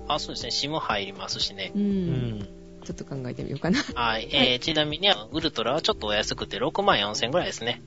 [0.08, 1.78] あ、そうですね、SIM 入りますしねう。。
[1.78, 2.48] うんん。
[2.84, 3.80] ちょっと考えてみようかな。
[3.96, 7.82] はい、えー、ちなみに、ウルトラはちょっとお安くて6万4千ぐらいですね。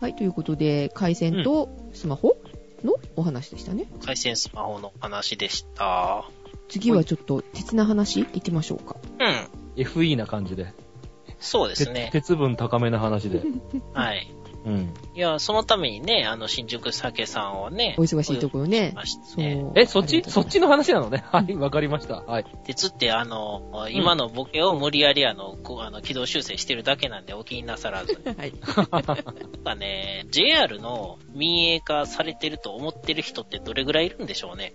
[0.00, 2.36] はい、ということで、回線とスマホ
[2.84, 3.86] のお話でしたね。
[4.04, 6.28] 回線スマホの話でした。
[6.68, 8.96] 次はちょっと鉄な話行きましょうか。
[9.20, 9.82] うん。
[9.82, 10.72] FE な感じで。
[11.38, 12.10] そうですね。
[12.12, 13.42] 鉄分高めな話で。
[13.92, 14.32] はい。
[14.66, 14.92] うん。
[15.14, 18.92] いや、そのためにね、あの、新宿酒さんをね、お忙しいところね
[19.36, 19.62] ね。
[19.64, 19.72] う。
[19.78, 21.24] え、そっちそっちちの話なのね？
[21.30, 22.16] はい、わかりました。
[22.22, 22.44] はい。
[22.64, 28.20] 鉄って、あの、今のボケを無理やりあの、こうあの軌道修正してるだけなんでお気になさらず。
[28.36, 28.52] はい。
[28.90, 34.72] なんかね、JR の民営化されてると思ってる人ってどれぐらいいるんでしょうね？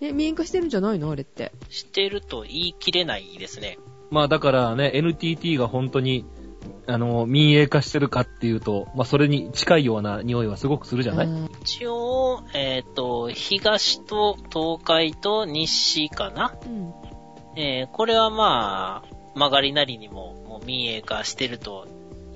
[0.00, 1.10] え、民営化してるんじゃないの？
[1.10, 1.52] あれって。
[1.70, 3.78] 知ってると言い切れないですね。
[4.10, 6.24] まあだからね、NTT が本当に、
[6.86, 11.28] あの、民営化してるかっていうと、まあそれに近いような匂いはすごくするじゃない？
[11.62, 16.54] 一応、えっ、と、東と東海と西かな？
[16.66, 16.92] うん。
[17.56, 21.86] えーこれはまあ、曲がりなりにももう民営化してると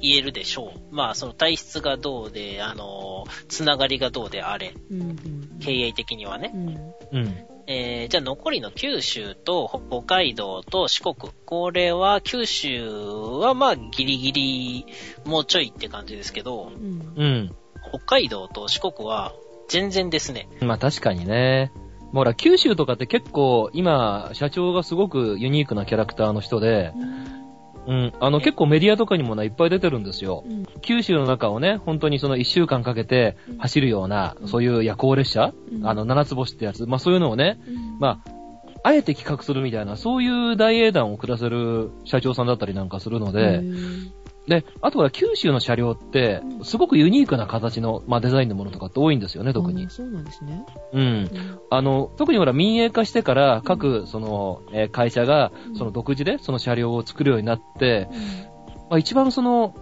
[0.01, 0.95] 言えるでしょう。
[0.95, 5.01] まあ、その体質がどうで、あの、つながりがどうであれ、うん。
[5.03, 5.19] うん
[5.61, 6.53] 経営的にはね。
[6.55, 6.69] うん。
[7.13, 7.35] うん。
[7.71, 11.33] えーじゃあ残りの九州と北海道と四国。
[11.45, 14.87] これは九州はまあギリギリ
[15.27, 17.13] もうちょいって感じですけど、うん。
[17.15, 17.55] うん。
[17.91, 19.35] 北海道と四国は
[19.69, 20.49] 全然ですね。
[20.63, 21.71] まあ確かにね。
[22.13, 27.38] もうほら、九州とかって結構、今、社長がすごくユニークなキャラクターの人で、うん、
[28.21, 30.45] あの、結構メディアとかにもね、いっぱい出てるんですよ。
[30.47, 30.67] うん。
[30.83, 37.99] 九州の中をね、本当にその一週間かけて走るような、そういう夜行列車、うんあの、七つ星ってやつ、まあそういうのをね、うん。
[37.99, 38.31] まあ、
[38.83, 44.11] あえて企画するみたいな、そういう大英断を下せる社長さんだったりなんかするのへで、ー
[44.49, 49.89] で、あとは九州の車両って、すごくユニークな形の、まあデザインのものとかって多いんですよね、特に。
[49.91, 50.65] そうなんですね。
[50.93, 51.01] うん。
[51.01, 51.31] うん
[51.71, 58.09] あの、特にほら民営化してから各、その、えー会社がうん、その独自でその車両を作るようになって、
[58.89, 59.75] まあ一番その、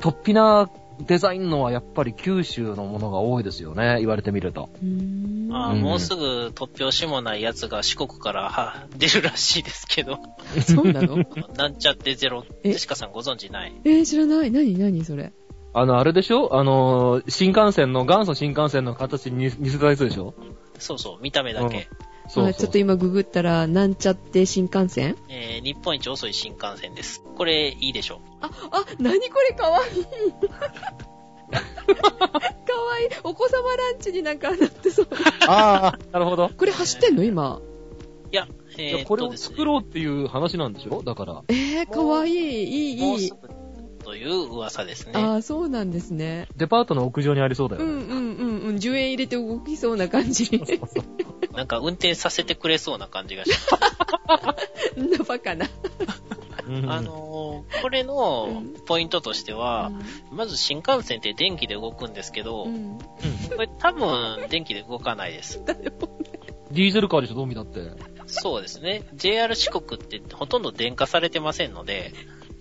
[0.00, 0.68] 突飛な
[1.06, 4.70] デザインのはやっぱり九州のものが多いですよね、言われてみると。
[4.82, 5.00] うん。
[5.00, 5.48] うん。
[5.48, 10.18] まあもうすぐ突拍子もないやつが四国からは出るらしいですけど、
[10.66, 11.24] そうなの？
[11.56, 12.70] なんちゃってゼロ、え？
[12.70, 13.72] ジェシカさんご存知ない？
[13.84, 14.50] えー、知らない？
[14.50, 14.78] 何？
[14.78, 15.04] 何？
[15.04, 15.32] それ。
[15.74, 16.54] あの、あれでしょ？
[16.58, 20.34] あの、新幹線の、元祖新幹線の形に似せたやつでしょ？
[20.78, 21.88] そうそう、見た目だけ。
[22.32, 22.46] そうそう。
[22.46, 25.16] あちょっと今ググったら、なんちゃって新幹線？
[25.28, 27.22] えー日本一遅い新幹線です。
[27.36, 30.04] これいいでしょあ、あ、なにこれかわいい。
[31.52, 31.58] か
[32.80, 33.08] わいい。
[33.24, 35.08] お子様ランチになんかなってそう。
[35.46, 36.48] ああ、なるほど。
[36.56, 37.24] これ走ってんの？
[37.24, 37.60] 今。
[38.30, 41.02] いや、えーいやこれを作ろうっていう話なんでしょ？
[41.02, 41.42] だから。
[41.48, 42.34] えー、かわいい。
[42.34, 43.30] いい、いいもうす。
[43.34, 43.36] ぐ
[44.02, 45.12] という噂ですね。
[45.14, 46.48] ああ、そうなんですね。
[46.56, 47.88] デパートの屋上にありそうだよね。
[47.88, 48.76] うんうんうんうん。
[48.76, 50.50] 10円入れて動きそうな感じ。
[51.52, 53.50] なんか運転させてくれそうな感じがし
[54.98, 55.66] んな バカな。
[56.66, 59.90] うんあのーこれの、の、ポイントとしては、
[60.30, 62.98] まず新幹線って電気で動くんですけど、うんうん
[63.54, 65.62] これ多分電気で動かないです。
[65.64, 65.90] だよね
[66.70, 67.80] ディーゼルカーでしょ、どう見たって。
[68.26, 69.02] そうですね。
[69.14, 72.12] JR 四国ってほとんど電化されてませんので、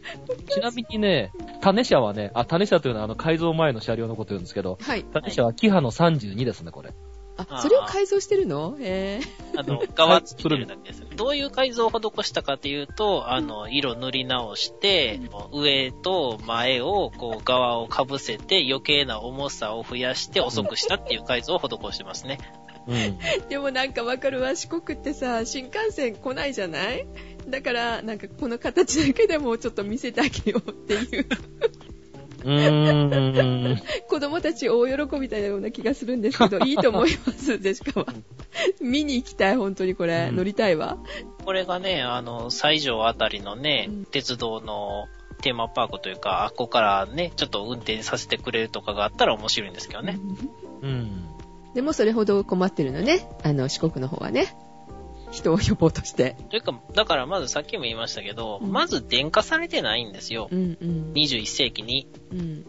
[0.50, 1.32] ちなみにね、
[1.62, 5.04] 種車はね、あ、種車というのはあの改造前の車両のこと言うんですけど、はい。
[5.04, 6.94] 種車はキハの32ですね、これ。
[7.38, 8.76] あ、それを改造してるの？
[8.80, 9.22] へえ。
[9.58, 11.08] あの、側つけてるだけですね。
[11.16, 15.20] どういう改造を施したかというと、あの、色塗り直して、
[15.54, 22.38] 上と前を、こう、側を被せて余計な重さを増やして遅くしたっていう改造を施してますね。
[22.88, 23.18] うん。
[23.50, 27.08] でもなんかわかるわ、四国ってさ、新幹線来ないじゃない？
[27.48, 31.26] だから、なんかこの形だけでもちょっと見せてあげようっていう。
[34.08, 38.08] 子供たち大喜びたいなような気がするんですけど、いいと思います、ジェシカは。
[38.82, 40.28] 見に行きたい、本当にこれ。
[40.30, 40.98] うん乗りたいわ。
[41.46, 45.08] これがね、あの、西条あたりのねうん、鉄道の
[45.42, 50.20] テーマパークというか、あっこからね、ちょっと運転させてくれるとかがあったら面白いんですけどね。
[50.82, 51.26] うん。
[51.74, 53.28] でもそれほど困ってるのね。
[53.44, 54.56] あの、四国の方はね。
[55.32, 56.36] 人を呼ぼうとして。
[56.50, 60.48] というか、だからまずさっきも言いましたけど、うんまず電化されてないんですよ。
[60.52, 61.12] うんうん。
[61.14, 62.08] 21世紀に。
[62.32, 62.66] うん。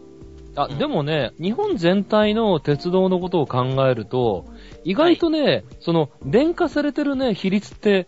[0.55, 4.45] あ、うんでもね、日本全体の鉄道のことを考えると、
[4.83, 8.07] 意外とね、その、電化されてるね、比率って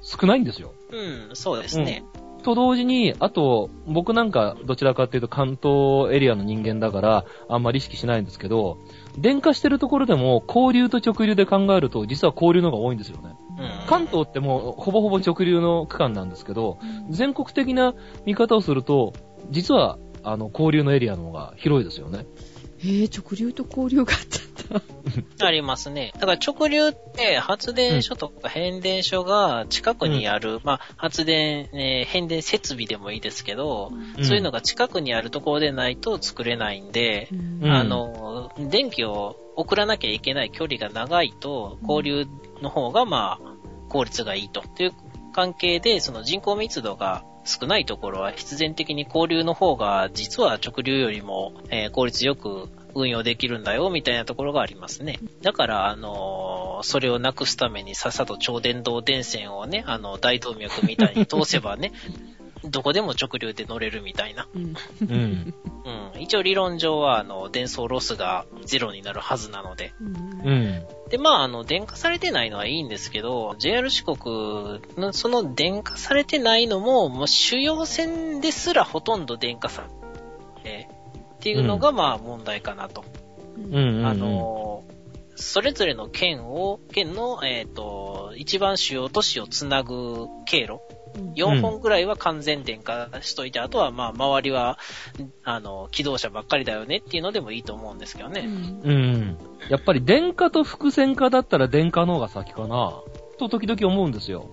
[0.00, 0.72] 少ないんですよ。
[0.90, 2.04] うん、そうですね。
[2.46, 8.78] と同時に、あと、僕なんかどちらかっていうと関東エリアの人間だから、あんまり意識しないんですけど、
[9.18, 13.34] 電化してるところでも、交流と直流で考えると、実は交流の方が多いんですよね。
[13.58, 13.86] うん。
[13.86, 16.78] 関東ってもう、ほぼほぼ直流の区間なんですけど、
[17.10, 17.94] 全国的な
[18.24, 19.14] 見方をすると、
[19.50, 22.26] 実は、あの、交流のエリアの方が広いですよね。
[22.78, 24.46] へえ、直流と交流があったんだ。
[25.46, 26.12] ありますね。
[26.14, 37.28] だから直流って発電所とか変電所が近くにある、まあ発電、えー変電設備でもいいですけど、うんそういうのが近くにあるところでないと作れないんで、
[37.62, 42.26] うんあの、電気を送らなきゃいけない距離が長いと、交流
[42.62, 43.56] の方がまあ
[43.88, 44.62] 効率がいいと。
[44.62, 44.92] という
[45.32, 55.18] 関係で、その人口密度が少ないところは必然的に交流の方が実は直流よりも、えー効率よく運用できるんだよみたいなところがありますね。
[55.42, 61.92] だから、あのーそれをなくすためにさっさと超電導電線をね、あの、大動脈みたいに通せばね、
[62.70, 64.48] どこでも直流で乗れるみたいな。
[64.54, 64.74] うん。
[65.02, 65.54] うん。
[66.14, 66.22] うん。
[66.22, 69.92] 一応理論上は、あの、電送ロスがゼロになるはずなので。
[70.00, 70.86] うんうん。
[71.10, 79.86] で、まあ、あの、電化されてないのはいいんですけど、JR 四国の、その電化されてないのも、もう主要線ですらほとんど電化さ
[80.62, 80.88] れて、
[81.34, 83.04] っていうのが、まあ、問題かなと。
[83.56, 84.06] うん。
[84.06, 84.84] あの、
[85.36, 90.80] それぞれの県を、県の、えっ、と、一番主要都市をつなぐ経路、
[91.34, 94.78] 4本ぐらいは完全電化しといて、あとはまあ周りは、
[95.44, 98.40] あの、機動車ばっかりだよねっていうのでもいいと思うんですけどね。
[98.46, 99.38] うん。
[99.68, 103.00] やっぱり電化と複線化だったら電化の方が先かな。
[103.38, 104.48] と時々思うんですよ。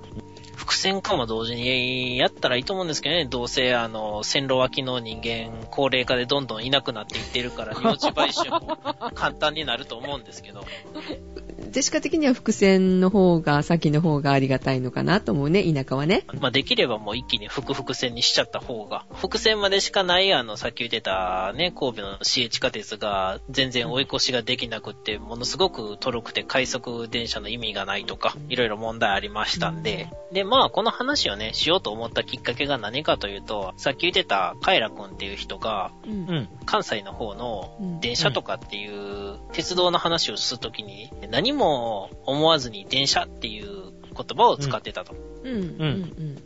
[0.56, 3.26] 伏線化も同時にやったらいいと思うんですけどね。
[3.26, 8.78] どうせ、あの、線路脇の人間、高齢化でどんどんいなくなっていってるから、領地買収も
[9.14, 10.64] 簡単になると思うんですけど。
[11.72, 16.26] ジェシカ的には伏線の方が、先の方がありがたいのかなと思うね、田舎はね。
[16.40, 36.50] まあ、できればもう一気に複伏線にしちゃった方が、伏線までしかない、あの、さっき言ってたね、神戸の市営地下鉄が全然追い越しができなくって、ものすごくとろくて快速電車の意味がないとか、いろいろ問題ありましたんで、で、まあ、この話をね、しようと思ったきっかけが何かというと、さっき言ってたカイラ君っていう人が、うんうん。
[36.66, 45.16] 関西の方のうん電車とかっていう鉄道の話をするときに、何も思わずに電車っていう言葉を使ってたと。
[45.44, 45.54] うん。
[45.54, 45.62] うん。
[45.62, 46.44] うん。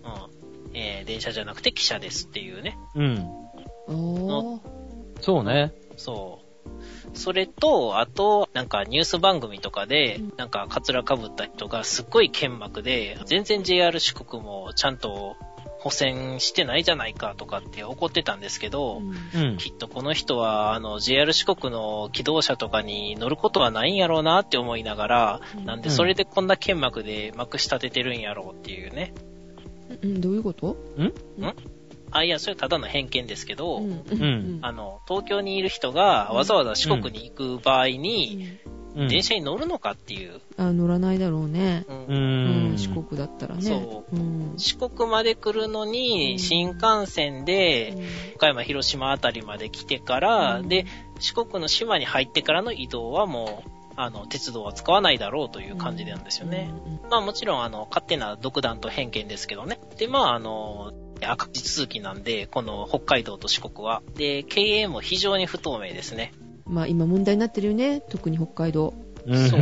[0.73, 2.77] えー電車じゃなくて汽車ですっていうね。
[2.95, 3.03] うん。
[3.87, 3.95] うん。
[3.95, 4.61] おー。
[5.21, 5.73] そうね。
[5.95, 6.47] そう。
[7.13, 15.35] それと、あと、なんかニュース番組とかでうん、なんかカツラ被った人がすっごい剣幕で、全然 JR 四国もちゃんと
[15.88, 19.01] 補選してないじゃないかとかって怒ってたんですけど、
[19.35, 19.57] うん。
[19.57, 29.13] きっとこの人は、あの、JR 四国の機動車とかに乗ることはないんやろうなって思いながら、うんなんでそれでこんな剣幕で幕仕立ててるんやろうっていうね。
[30.01, 30.75] うん、どういうこと？
[32.11, 33.91] あ、いや、それただの偏見ですけど、うん。
[33.91, 38.76] んあの、東京にいる人がわざわざ四国に行く場合に、うん。
[39.07, 40.41] 電車に乗るのかっていう。
[40.57, 41.85] あ、乗らないだろうね。
[41.87, 43.61] うん四国だったらね。。
[43.61, 44.53] そうん。
[44.57, 47.95] 四国まで来るのうんに、新幹線で、
[48.35, 50.85] 岡山、広島あたりまで来てから、うんで、
[51.19, 56.71] 四国の島に入ってからの移動はもう、あの、鉄道は使わないだろうという感じなんですよね。
[57.09, 59.79] まあもちろん、あの、勝手な独断と偏見ですけどね。
[59.97, 64.03] で、まああの、赤字続きなんで、この北海道と四国は。
[64.15, 66.31] で、経営も非常に不透明ですね。
[66.68, 68.01] まあ今問題になってるよね。
[68.01, 68.93] 特に北海道。
[69.26, 69.61] うんそう。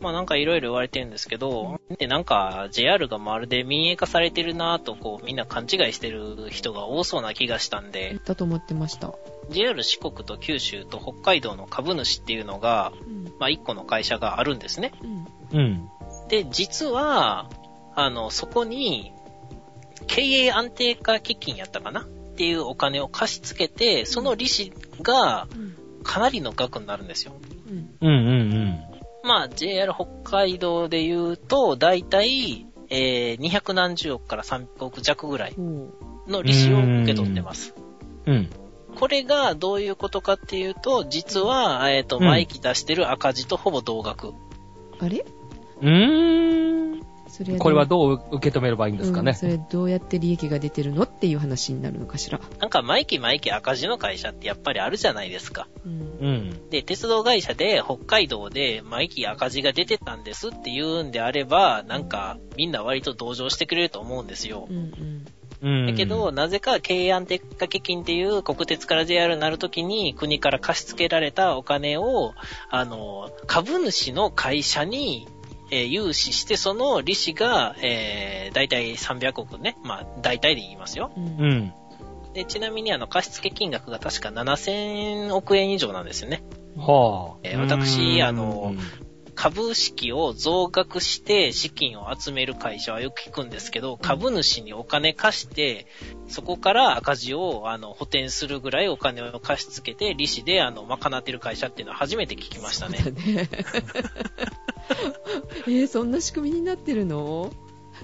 [0.00, 9.14] まあなんかいろいろ言われてるんですけど、で、なんか JR がまるで民営化されてるなぁとこうみんな勘違いしてる人が多そうな気がしたんで、だと思ってました。
[9.50, 13.24] JR 四国と九州と北海道の株主っていうのが、うん。
[13.38, 14.92] まあ一個の会社があるんですね。
[15.52, 15.60] うん。
[15.60, 15.88] うん。
[16.28, 17.48] で、実は、
[17.94, 19.12] あの、そこに、
[20.08, 22.00] 経営安定化基金やったかな？
[22.00, 24.72] っていうお金を貸し付けて、その利子
[25.02, 25.76] がうん。
[26.02, 27.32] かなりの額になるんですよ。
[27.68, 27.94] うん。
[28.00, 28.80] うんうん
[29.24, 35.54] まあ、JR 北海道で言うと、だいたい、えー、200何十億から300億弱ぐらい。
[36.26, 37.74] の利子を受け取ってます。
[38.26, 38.34] うん。
[38.34, 38.50] うん。
[38.94, 44.32] これがどういうことかっていうと、実は、えっ、と、うん毎期出してる赤字とほぼ同額。
[45.00, 45.24] あれ？
[45.80, 46.71] うーん。
[47.32, 49.30] それこれはどう受け止めればいいんですかね？
[49.30, 49.34] うん。
[49.34, 52.40] それどうやって利益が出てるのっていう話になるのかしら。
[52.60, 55.66] なんか毎期毎期赤字の会社ってやっぱりあるじゃないですか。
[55.86, 55.92] うん。
[56.20, 56.70] うん。
[56.70, 64.72] で、鉄道会社で北海道で毎期赤字が出てたんですって言うんであれば、なんかみんな割と同情してくれると思うんですよう。
[64.72, 65.24] ん。
[65.62, 65.86] うん。
[65.86, 72.34] だけど、、なぜか経営安定化基金っていう国鉄から JR になるときに国から貸し付けられたお金を、
[72.68, 75.28] あの、株主の会社に、
[75.72, 79.76] えー融資して、その利子が、えー、だいたい300億ね。
[79.82, 81.10] まあ、大体で言いますよ。
[81.16, 81.24] うん。
[81.24, 81.28] う。
[81.48, 81.72] ん。
[82.34, 86.42] で、ちなみにあの、貸付金額が確か7000億円以上なんですよね。
[86.76, 87.38] はあ。
[87.42, 88.74] えー私うんあの、
[89.34, 95.86] 株式を増額して資金を集める会社はよく聞くんですけど、株主にお金貸して、
[96.28, 102.98] そこから赤字をあの補填するぐらいお金を貸し付けて、利子であの賄ってる会社っていうのは初めて聞きましたね。
[102.98, 103.48] ね。
[105.66, 107.52] えー、そんな仕組みになってるの？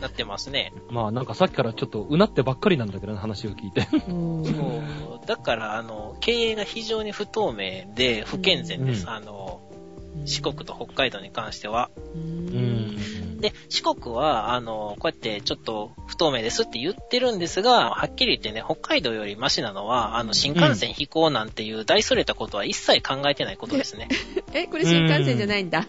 [0.00, 0.72] なってますね。
[0.90, 3.88] まあなんかさっきからちょっとうなってばっかりなんだけどね、話を聞いて。
[4.08, 5.26] うんそう。
[5.26, 9.04] だから、あの、経営が非常に不透明で不健全です。
[9.04, 9.60] うんあの、
[10.26, 11.90] 四国と北海道に関しては。
[13.40, 24.08] で、四国は、あの、こうやってちょっと不透明ですって言ってるんですが、はっきり言ってね、北海道よりマシなのは、あの、新幹線飛行なんていう大それたことは一切考えてないことですね。
[24.52, 25.86] え、これ新幹線じゃないんだ。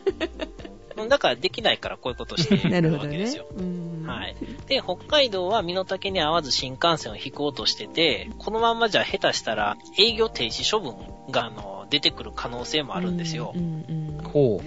[1.07, 3.47] だからできないからこういうことしてなるわけですよ。。
[3.57, 4.35] うんはい。
[4.67, 13.57] で、北海道は身の丈に合わず新幹線を引こうとしてて、このまんまじゃ下手したら営業停止処分が、あの、出てくる可能性もあるんですよう。
[13.57, 14.08] んうんほう。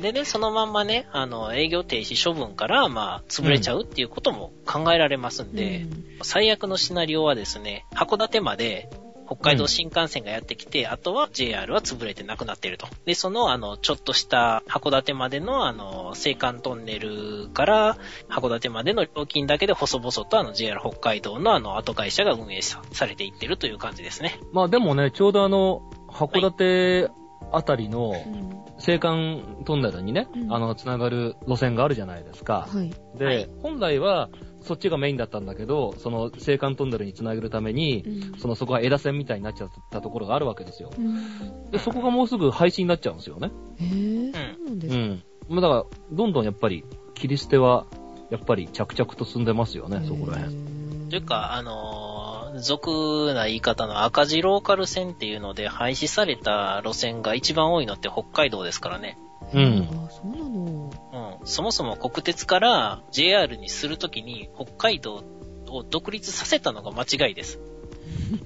[0.01, 5.87] でね、そのまんまね、あの、営業停止処分から、まあ、潰れちゃうっていうことも考えられますんで、
[6.23, 8.91] 最悪のシナリオはですね、函館まで
[9.27, 12.87] 北海道新幹線がやってきて、あとは JR は潰れてなくなっていると。
[13.07, 17.97] で、その、あの、ちょっとした函館までの、あの、青函トンネルから
[18.29, 24.39] 函館までの料金だけで細々とあの JR 北海道のあの後会社が運営さされていってるという感じですね。
[24.53, 27.11] まあでもね、ちょうどあの、函館
[27.53, 32.69] あたりのうん青函トンネルにね、うんあの、つながる路線があるじゃないですか。
[32.73, 32.91] はい。
[33.19, 34.29] で、はい本来は
[34.63, 40.91] そっちがメインだったんだけど、その青函トンネルにつなげるために、うんそのそこは枝線みたいになっちゃったところがあるわけですよ。
[40.97, 43.51] うんで、そこがもうすぐ廃止になっちゃうんですよね。
[43.79, 45.01] へぇそうなんですか。
[45.01, 45.23] うん。
[45.49, 47.87] まあだから、どんどんやっぱり、切り捨ては、
[48.31, 50.57] やっぱり着々と進んでますよね、そこら辺。
[50.57, 59.19] 辺というか、あのー、俗な言い方の赤字ローカル線っていうので廃止された路線が一番多いのって北海道ですからね。
[59.53, 61.39] うんあ、そうなの。
[61.41, 61.47] うん。
[61.47, 65.25] そもそも国鉄から JR にするときに北海道
[65.69, 67.59] を独立させたのが間違いです。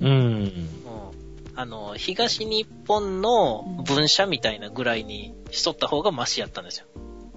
[0.00, 0.08] うん。
[0.08, 0.68] うん。
[1.54, 6.86] あの、東日本の分社みたいなぐらいにしとった方がマシやったんですよ。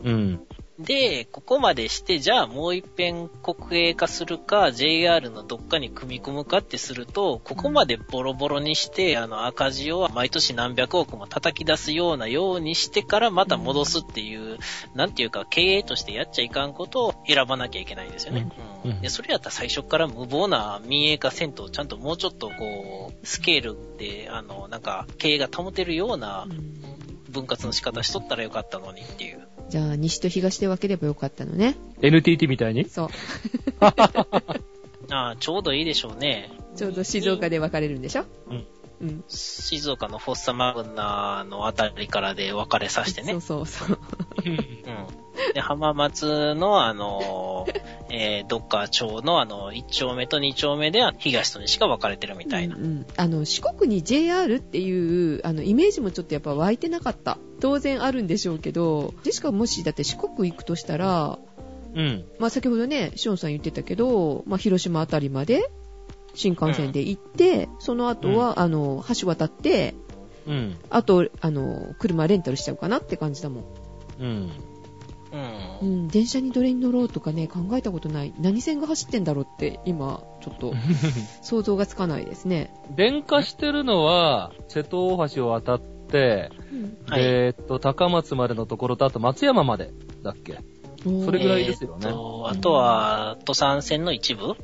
[0.04, 0.48] うん。
[0.80, 14.58] で、ここまでして、じゃあもう一遍国営化するか、JR のどっかに組み込むかってすると、ここまでボロボロにして、あの赤字を毎年何百億も叩き出すようなようにしてからまた戻すっていう、
[14.96, 18.50] なんていうか経営としてやっちゃいかんことを選ばなきゃいけないんですよね。
[18.84, 26.80] うんうんで、それやったら最初から無謀な民営化せんと、ちゃんともうちょっとこう、スケールで、あの、なんか経営が保てるようなうん
[27.30, 29.48] 分割の仕方しとったらよかったのにっていう。
[29.70, 31.76] じゃあ、西と東で分ければよかったのね。
[32.02, 32.90] NTT みたいに？
[32.90, 33.10] そう。
[33.82, 33.94] あ
[35.12, 36.52] あ、ちょうどいいでしょうね。
[36.76, 38.26] ちょうど静岡で分かれるんでしょ？
[38.50, 38.68] うん。
[39.02, 39.24] うん。
[39.28, 43.34] 静岡のフォッサマグナのあたりからで分かれさせてね。
[43.34, 44.00] そうそうそう。
[44.46, 44.60] うん。
[45.54, 47.68] で、浜松のあの、
[48.12, 52.76] えー、どっか町のあの、1丁目と2丁目では東と西が分かれてるみたいな。
[52.76, 57.38] うんうんあの、四国に JR っていう、あの、イメージもちょっとやっぱ湧いてなかった。
[57.60, 61.40] 当然あるんでしょうけど、でしかもし、だって四国行くとしたら、
[61.94, 62.26] うん。
[62.40, 65.70] まあ先ほどね、シオンさん言ってたけど、まあ広島あたりまで
[66.34, 69.96] 新幹線で行って、その後は、あの、橋渡って、
[70.48, 70.78] うん。
[70.90, 73.64] あと、あの、車レンタルしちゃうかなって感じだもん。
[74.20, 74.52] うん。
[75.32, 75.90] うん。
[75.90, 78.34] うん、電車にどれに乗ろうとかね、考えたことない。
[78.40, 80.74] 何線が走ってんだろうって、今、ちょっと、
[81.42, 82.74] 想像がつかないですね。
[82.96, 86.52] 電化してるのは、瀬戸大橋を渡って、
[87.08, 89.92] はいえーっと、高松までのところと、あと松山まで
[90.24, 90.60] だっけ
[91.04, 94.56] それぐらいですよねえーとあとは、土山線の一部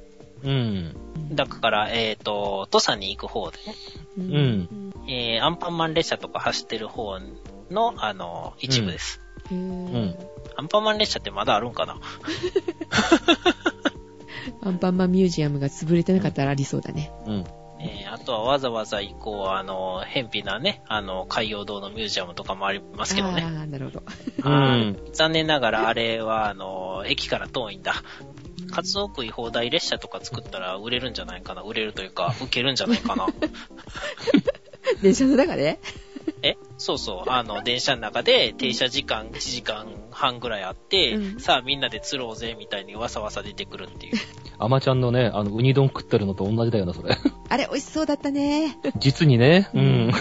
[0.44, 0.96] うん。
[1.32, 3.76] だから、えっ、と、土佐に行く方でね、
[4.18, 7.20] ううんえー、アンパンマン列車とか走ってる方
[7.72, 9.25] の、あの、一部です。
[9.52, 10.16] へーん
[10.58, 11.98] アンパンマン列車ってまだあるんかな？
[14.62, 17.12] アンパンマンミュージアムが潰れてなかったらありそうだね。
[17.26, 17.44] うん。
[17.80, 23.44] えー、あとはわざわざ行こう、あの、偏僻なね、あの、海洋堂のミュージアムとかもありますけどね。
[23.44, 24.04] ああ、なるほど。
[24.44, 24.98] うん。
[25.14, 27.96] 残念ながらあれは、あの、駅から遠いんだ。
[28.72, 31.62] カツオ食い放題列車とか作ったら売れるんじゃないかな？
[31.62, 33.28] 売れるというか、受けるんじゃないかな？
[35.04, 35.80] 電車の中で？
[36.46, 36.58] え？
[36.78, 37.30] そうそう。
[37.30, 44.14] あの、電車の中で停車時間1時間半ぐらいあって、うんさあみんなで釣ろうぜみたいにわさわさ出てくるっていう。
[44.58, 47.18] アマちゃんのね、あの、ウニ丼食ってるのと同じだよな、それ。
[47.50, 48.78] あれ、美味しそうだったね。
[48.98, 49.70] 実にね。
[49.74, 50.14] ううん ん。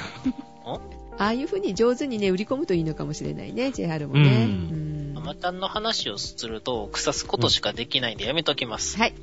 [1.16, 4.20] ああいう風に上手にね、売り込むといいのかもしれないね、JR もね。
[4.20, 8.98] うんうんアマタンの話をすると、腐すことしかできないんでやめときます。
[8.98, 9.14] はい。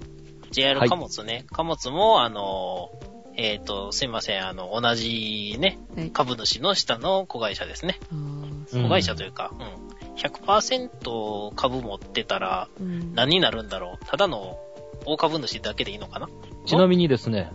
[0.52, 1.46] JR はい貨物ね。
[1.52, 2.90] 貨物も、あの、
[3.38, 6.12] えっ、と、すいません、あの、同じね、はい。
[6.12, 8.00] 株主の下の子会社ですね。
[8.12, 10.16] あーうん子会社というか、うん。
[10.16, 14.60] 100%株持ってたらうん何になるんだろうただの
[15.06, 16.30] 大株主だけでいいのかな？
[16.66, 17.52] ちなみにですね、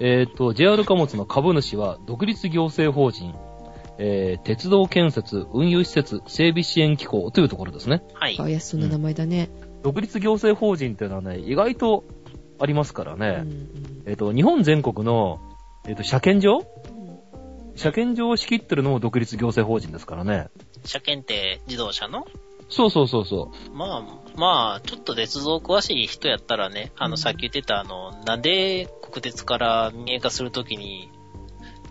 [0.00, 3.34] えーっと、JR 貨物の株主は、独立行政法人、
[3.98, 8.02] えー、鉄道建設、運輸施設、整備支援機構というところですね。
[8.14, 8.36] はい。
[8.36, 9.50] 怪しそうな名前だね。
[9.82, 12.04] 独立行政法人っていうのはね、意外と
[12.64, 13.28] ありますからうね。
[13.28, 14.02] ん。
[14.06, 15.40] えーっと、日本全国の、
[15.86, 16.64] えーっと、車検場？
[17.76, 20.48] 車検場を仕切ってるのも独立行政法人ですからね。
[20.84, 22.24] 車検定自動車の？
[22.70, 24.02] そうそうそうそまあ、
[24.36, 27.18] まあ、ちょっと鉄道詳しい人やったらね、あの、うん。
[27.18, 31.10] さっき言ってた、あの、なんで国鉄から民営化するときに、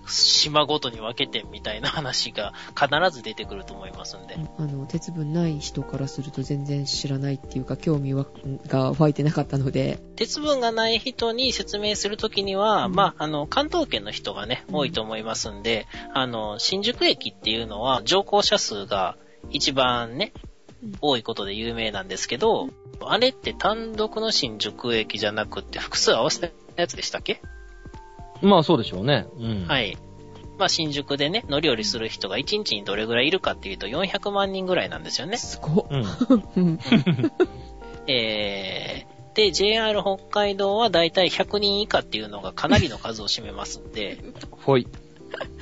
[0.08, 4.38] 島ごとに分けてみたいな話が必ず出てくると思いますんで。
[4.58, 8.26] あの、鉄分ない人からすると全然知らないっていうか、興味は
[8.68, 9.99] が湧いてなかったので。
[10.16, 19.18] 鉄分がない人に説明するときには、うんまあ、あの、関東圏の人がね、うん多いと思いますんで、あの、新宿駅っていうのは乗降者数が
[19.51, 20.34] 一番ね
[20.84, 22.68] うん、多いことで有名なんですけど、
[23.01, 27.34] あれって単独の新宿駅じゃなくって複数合わせたやつでしたっけ？
[27.34, 27.62] う。
[28.44, 29.28] まあそうでしょうね。
[29.38, 29.66] うん。。
[29.68, 29.98] はいい。
[30.58, 35.38] まあ、新宿でね、乗り降りする人が1日にどれぐらいいるかっていうと400万人ぐらいなんですよね。
[35.38, 35.88] すごっ。
[35.89, 36.06] うん。
[36.56, 36.80] うん
[38.06, 44.18] えー、で、JR 北海道はだいたい100人以下っていうのがかなりの数を占めますんで、
[44.52, 44.88] ほい。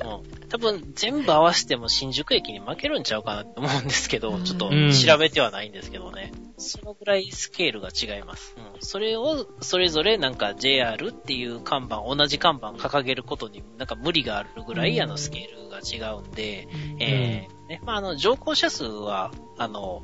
[0.04, 6.32] もう多分全部合わせても新宿駅に負けるんちゃうかなって思うんですけど、ちょっとうん調べてはないんですけどね。
[6.58, 8.54] そのぐらいスケールが違います。
[8.56, 8.80] うん。
[8.80, 16.68] それを、それぞれなんか JR っていう看板、同じ看板掲げることになんか無理があるぐらい、うんあのスケールが違うんで、
[17.00, 20.02] えーね、まあ、あの、乗降者数は、あの、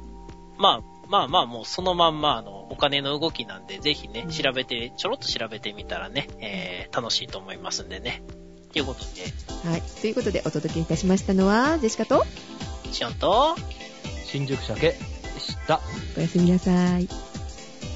[0.59, 8.23] まあ、まあまあもうそのまんまあの、お金の動きなんで、ぜひねうん、調べて、ちょろっと調べてみたらね、えー、楽しいと思いますんでね。
[8.73, 9.83] ということで、はい。
[9.83, 12.25] ということで、お届けいたしましたのは、ジェシカと、
[12.93, 13.57] シオンと、
[14.25, 14.97] 新宿鮭で
[15.41, 15.81] した。
[16.17, 17.09] おやすみなさい。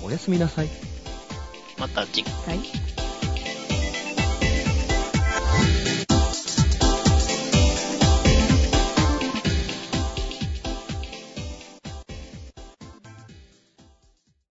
[0.04, 0.68] おやすみなさい。
[1.78, 2.58] また次回。
[2.58, 2.91] はい。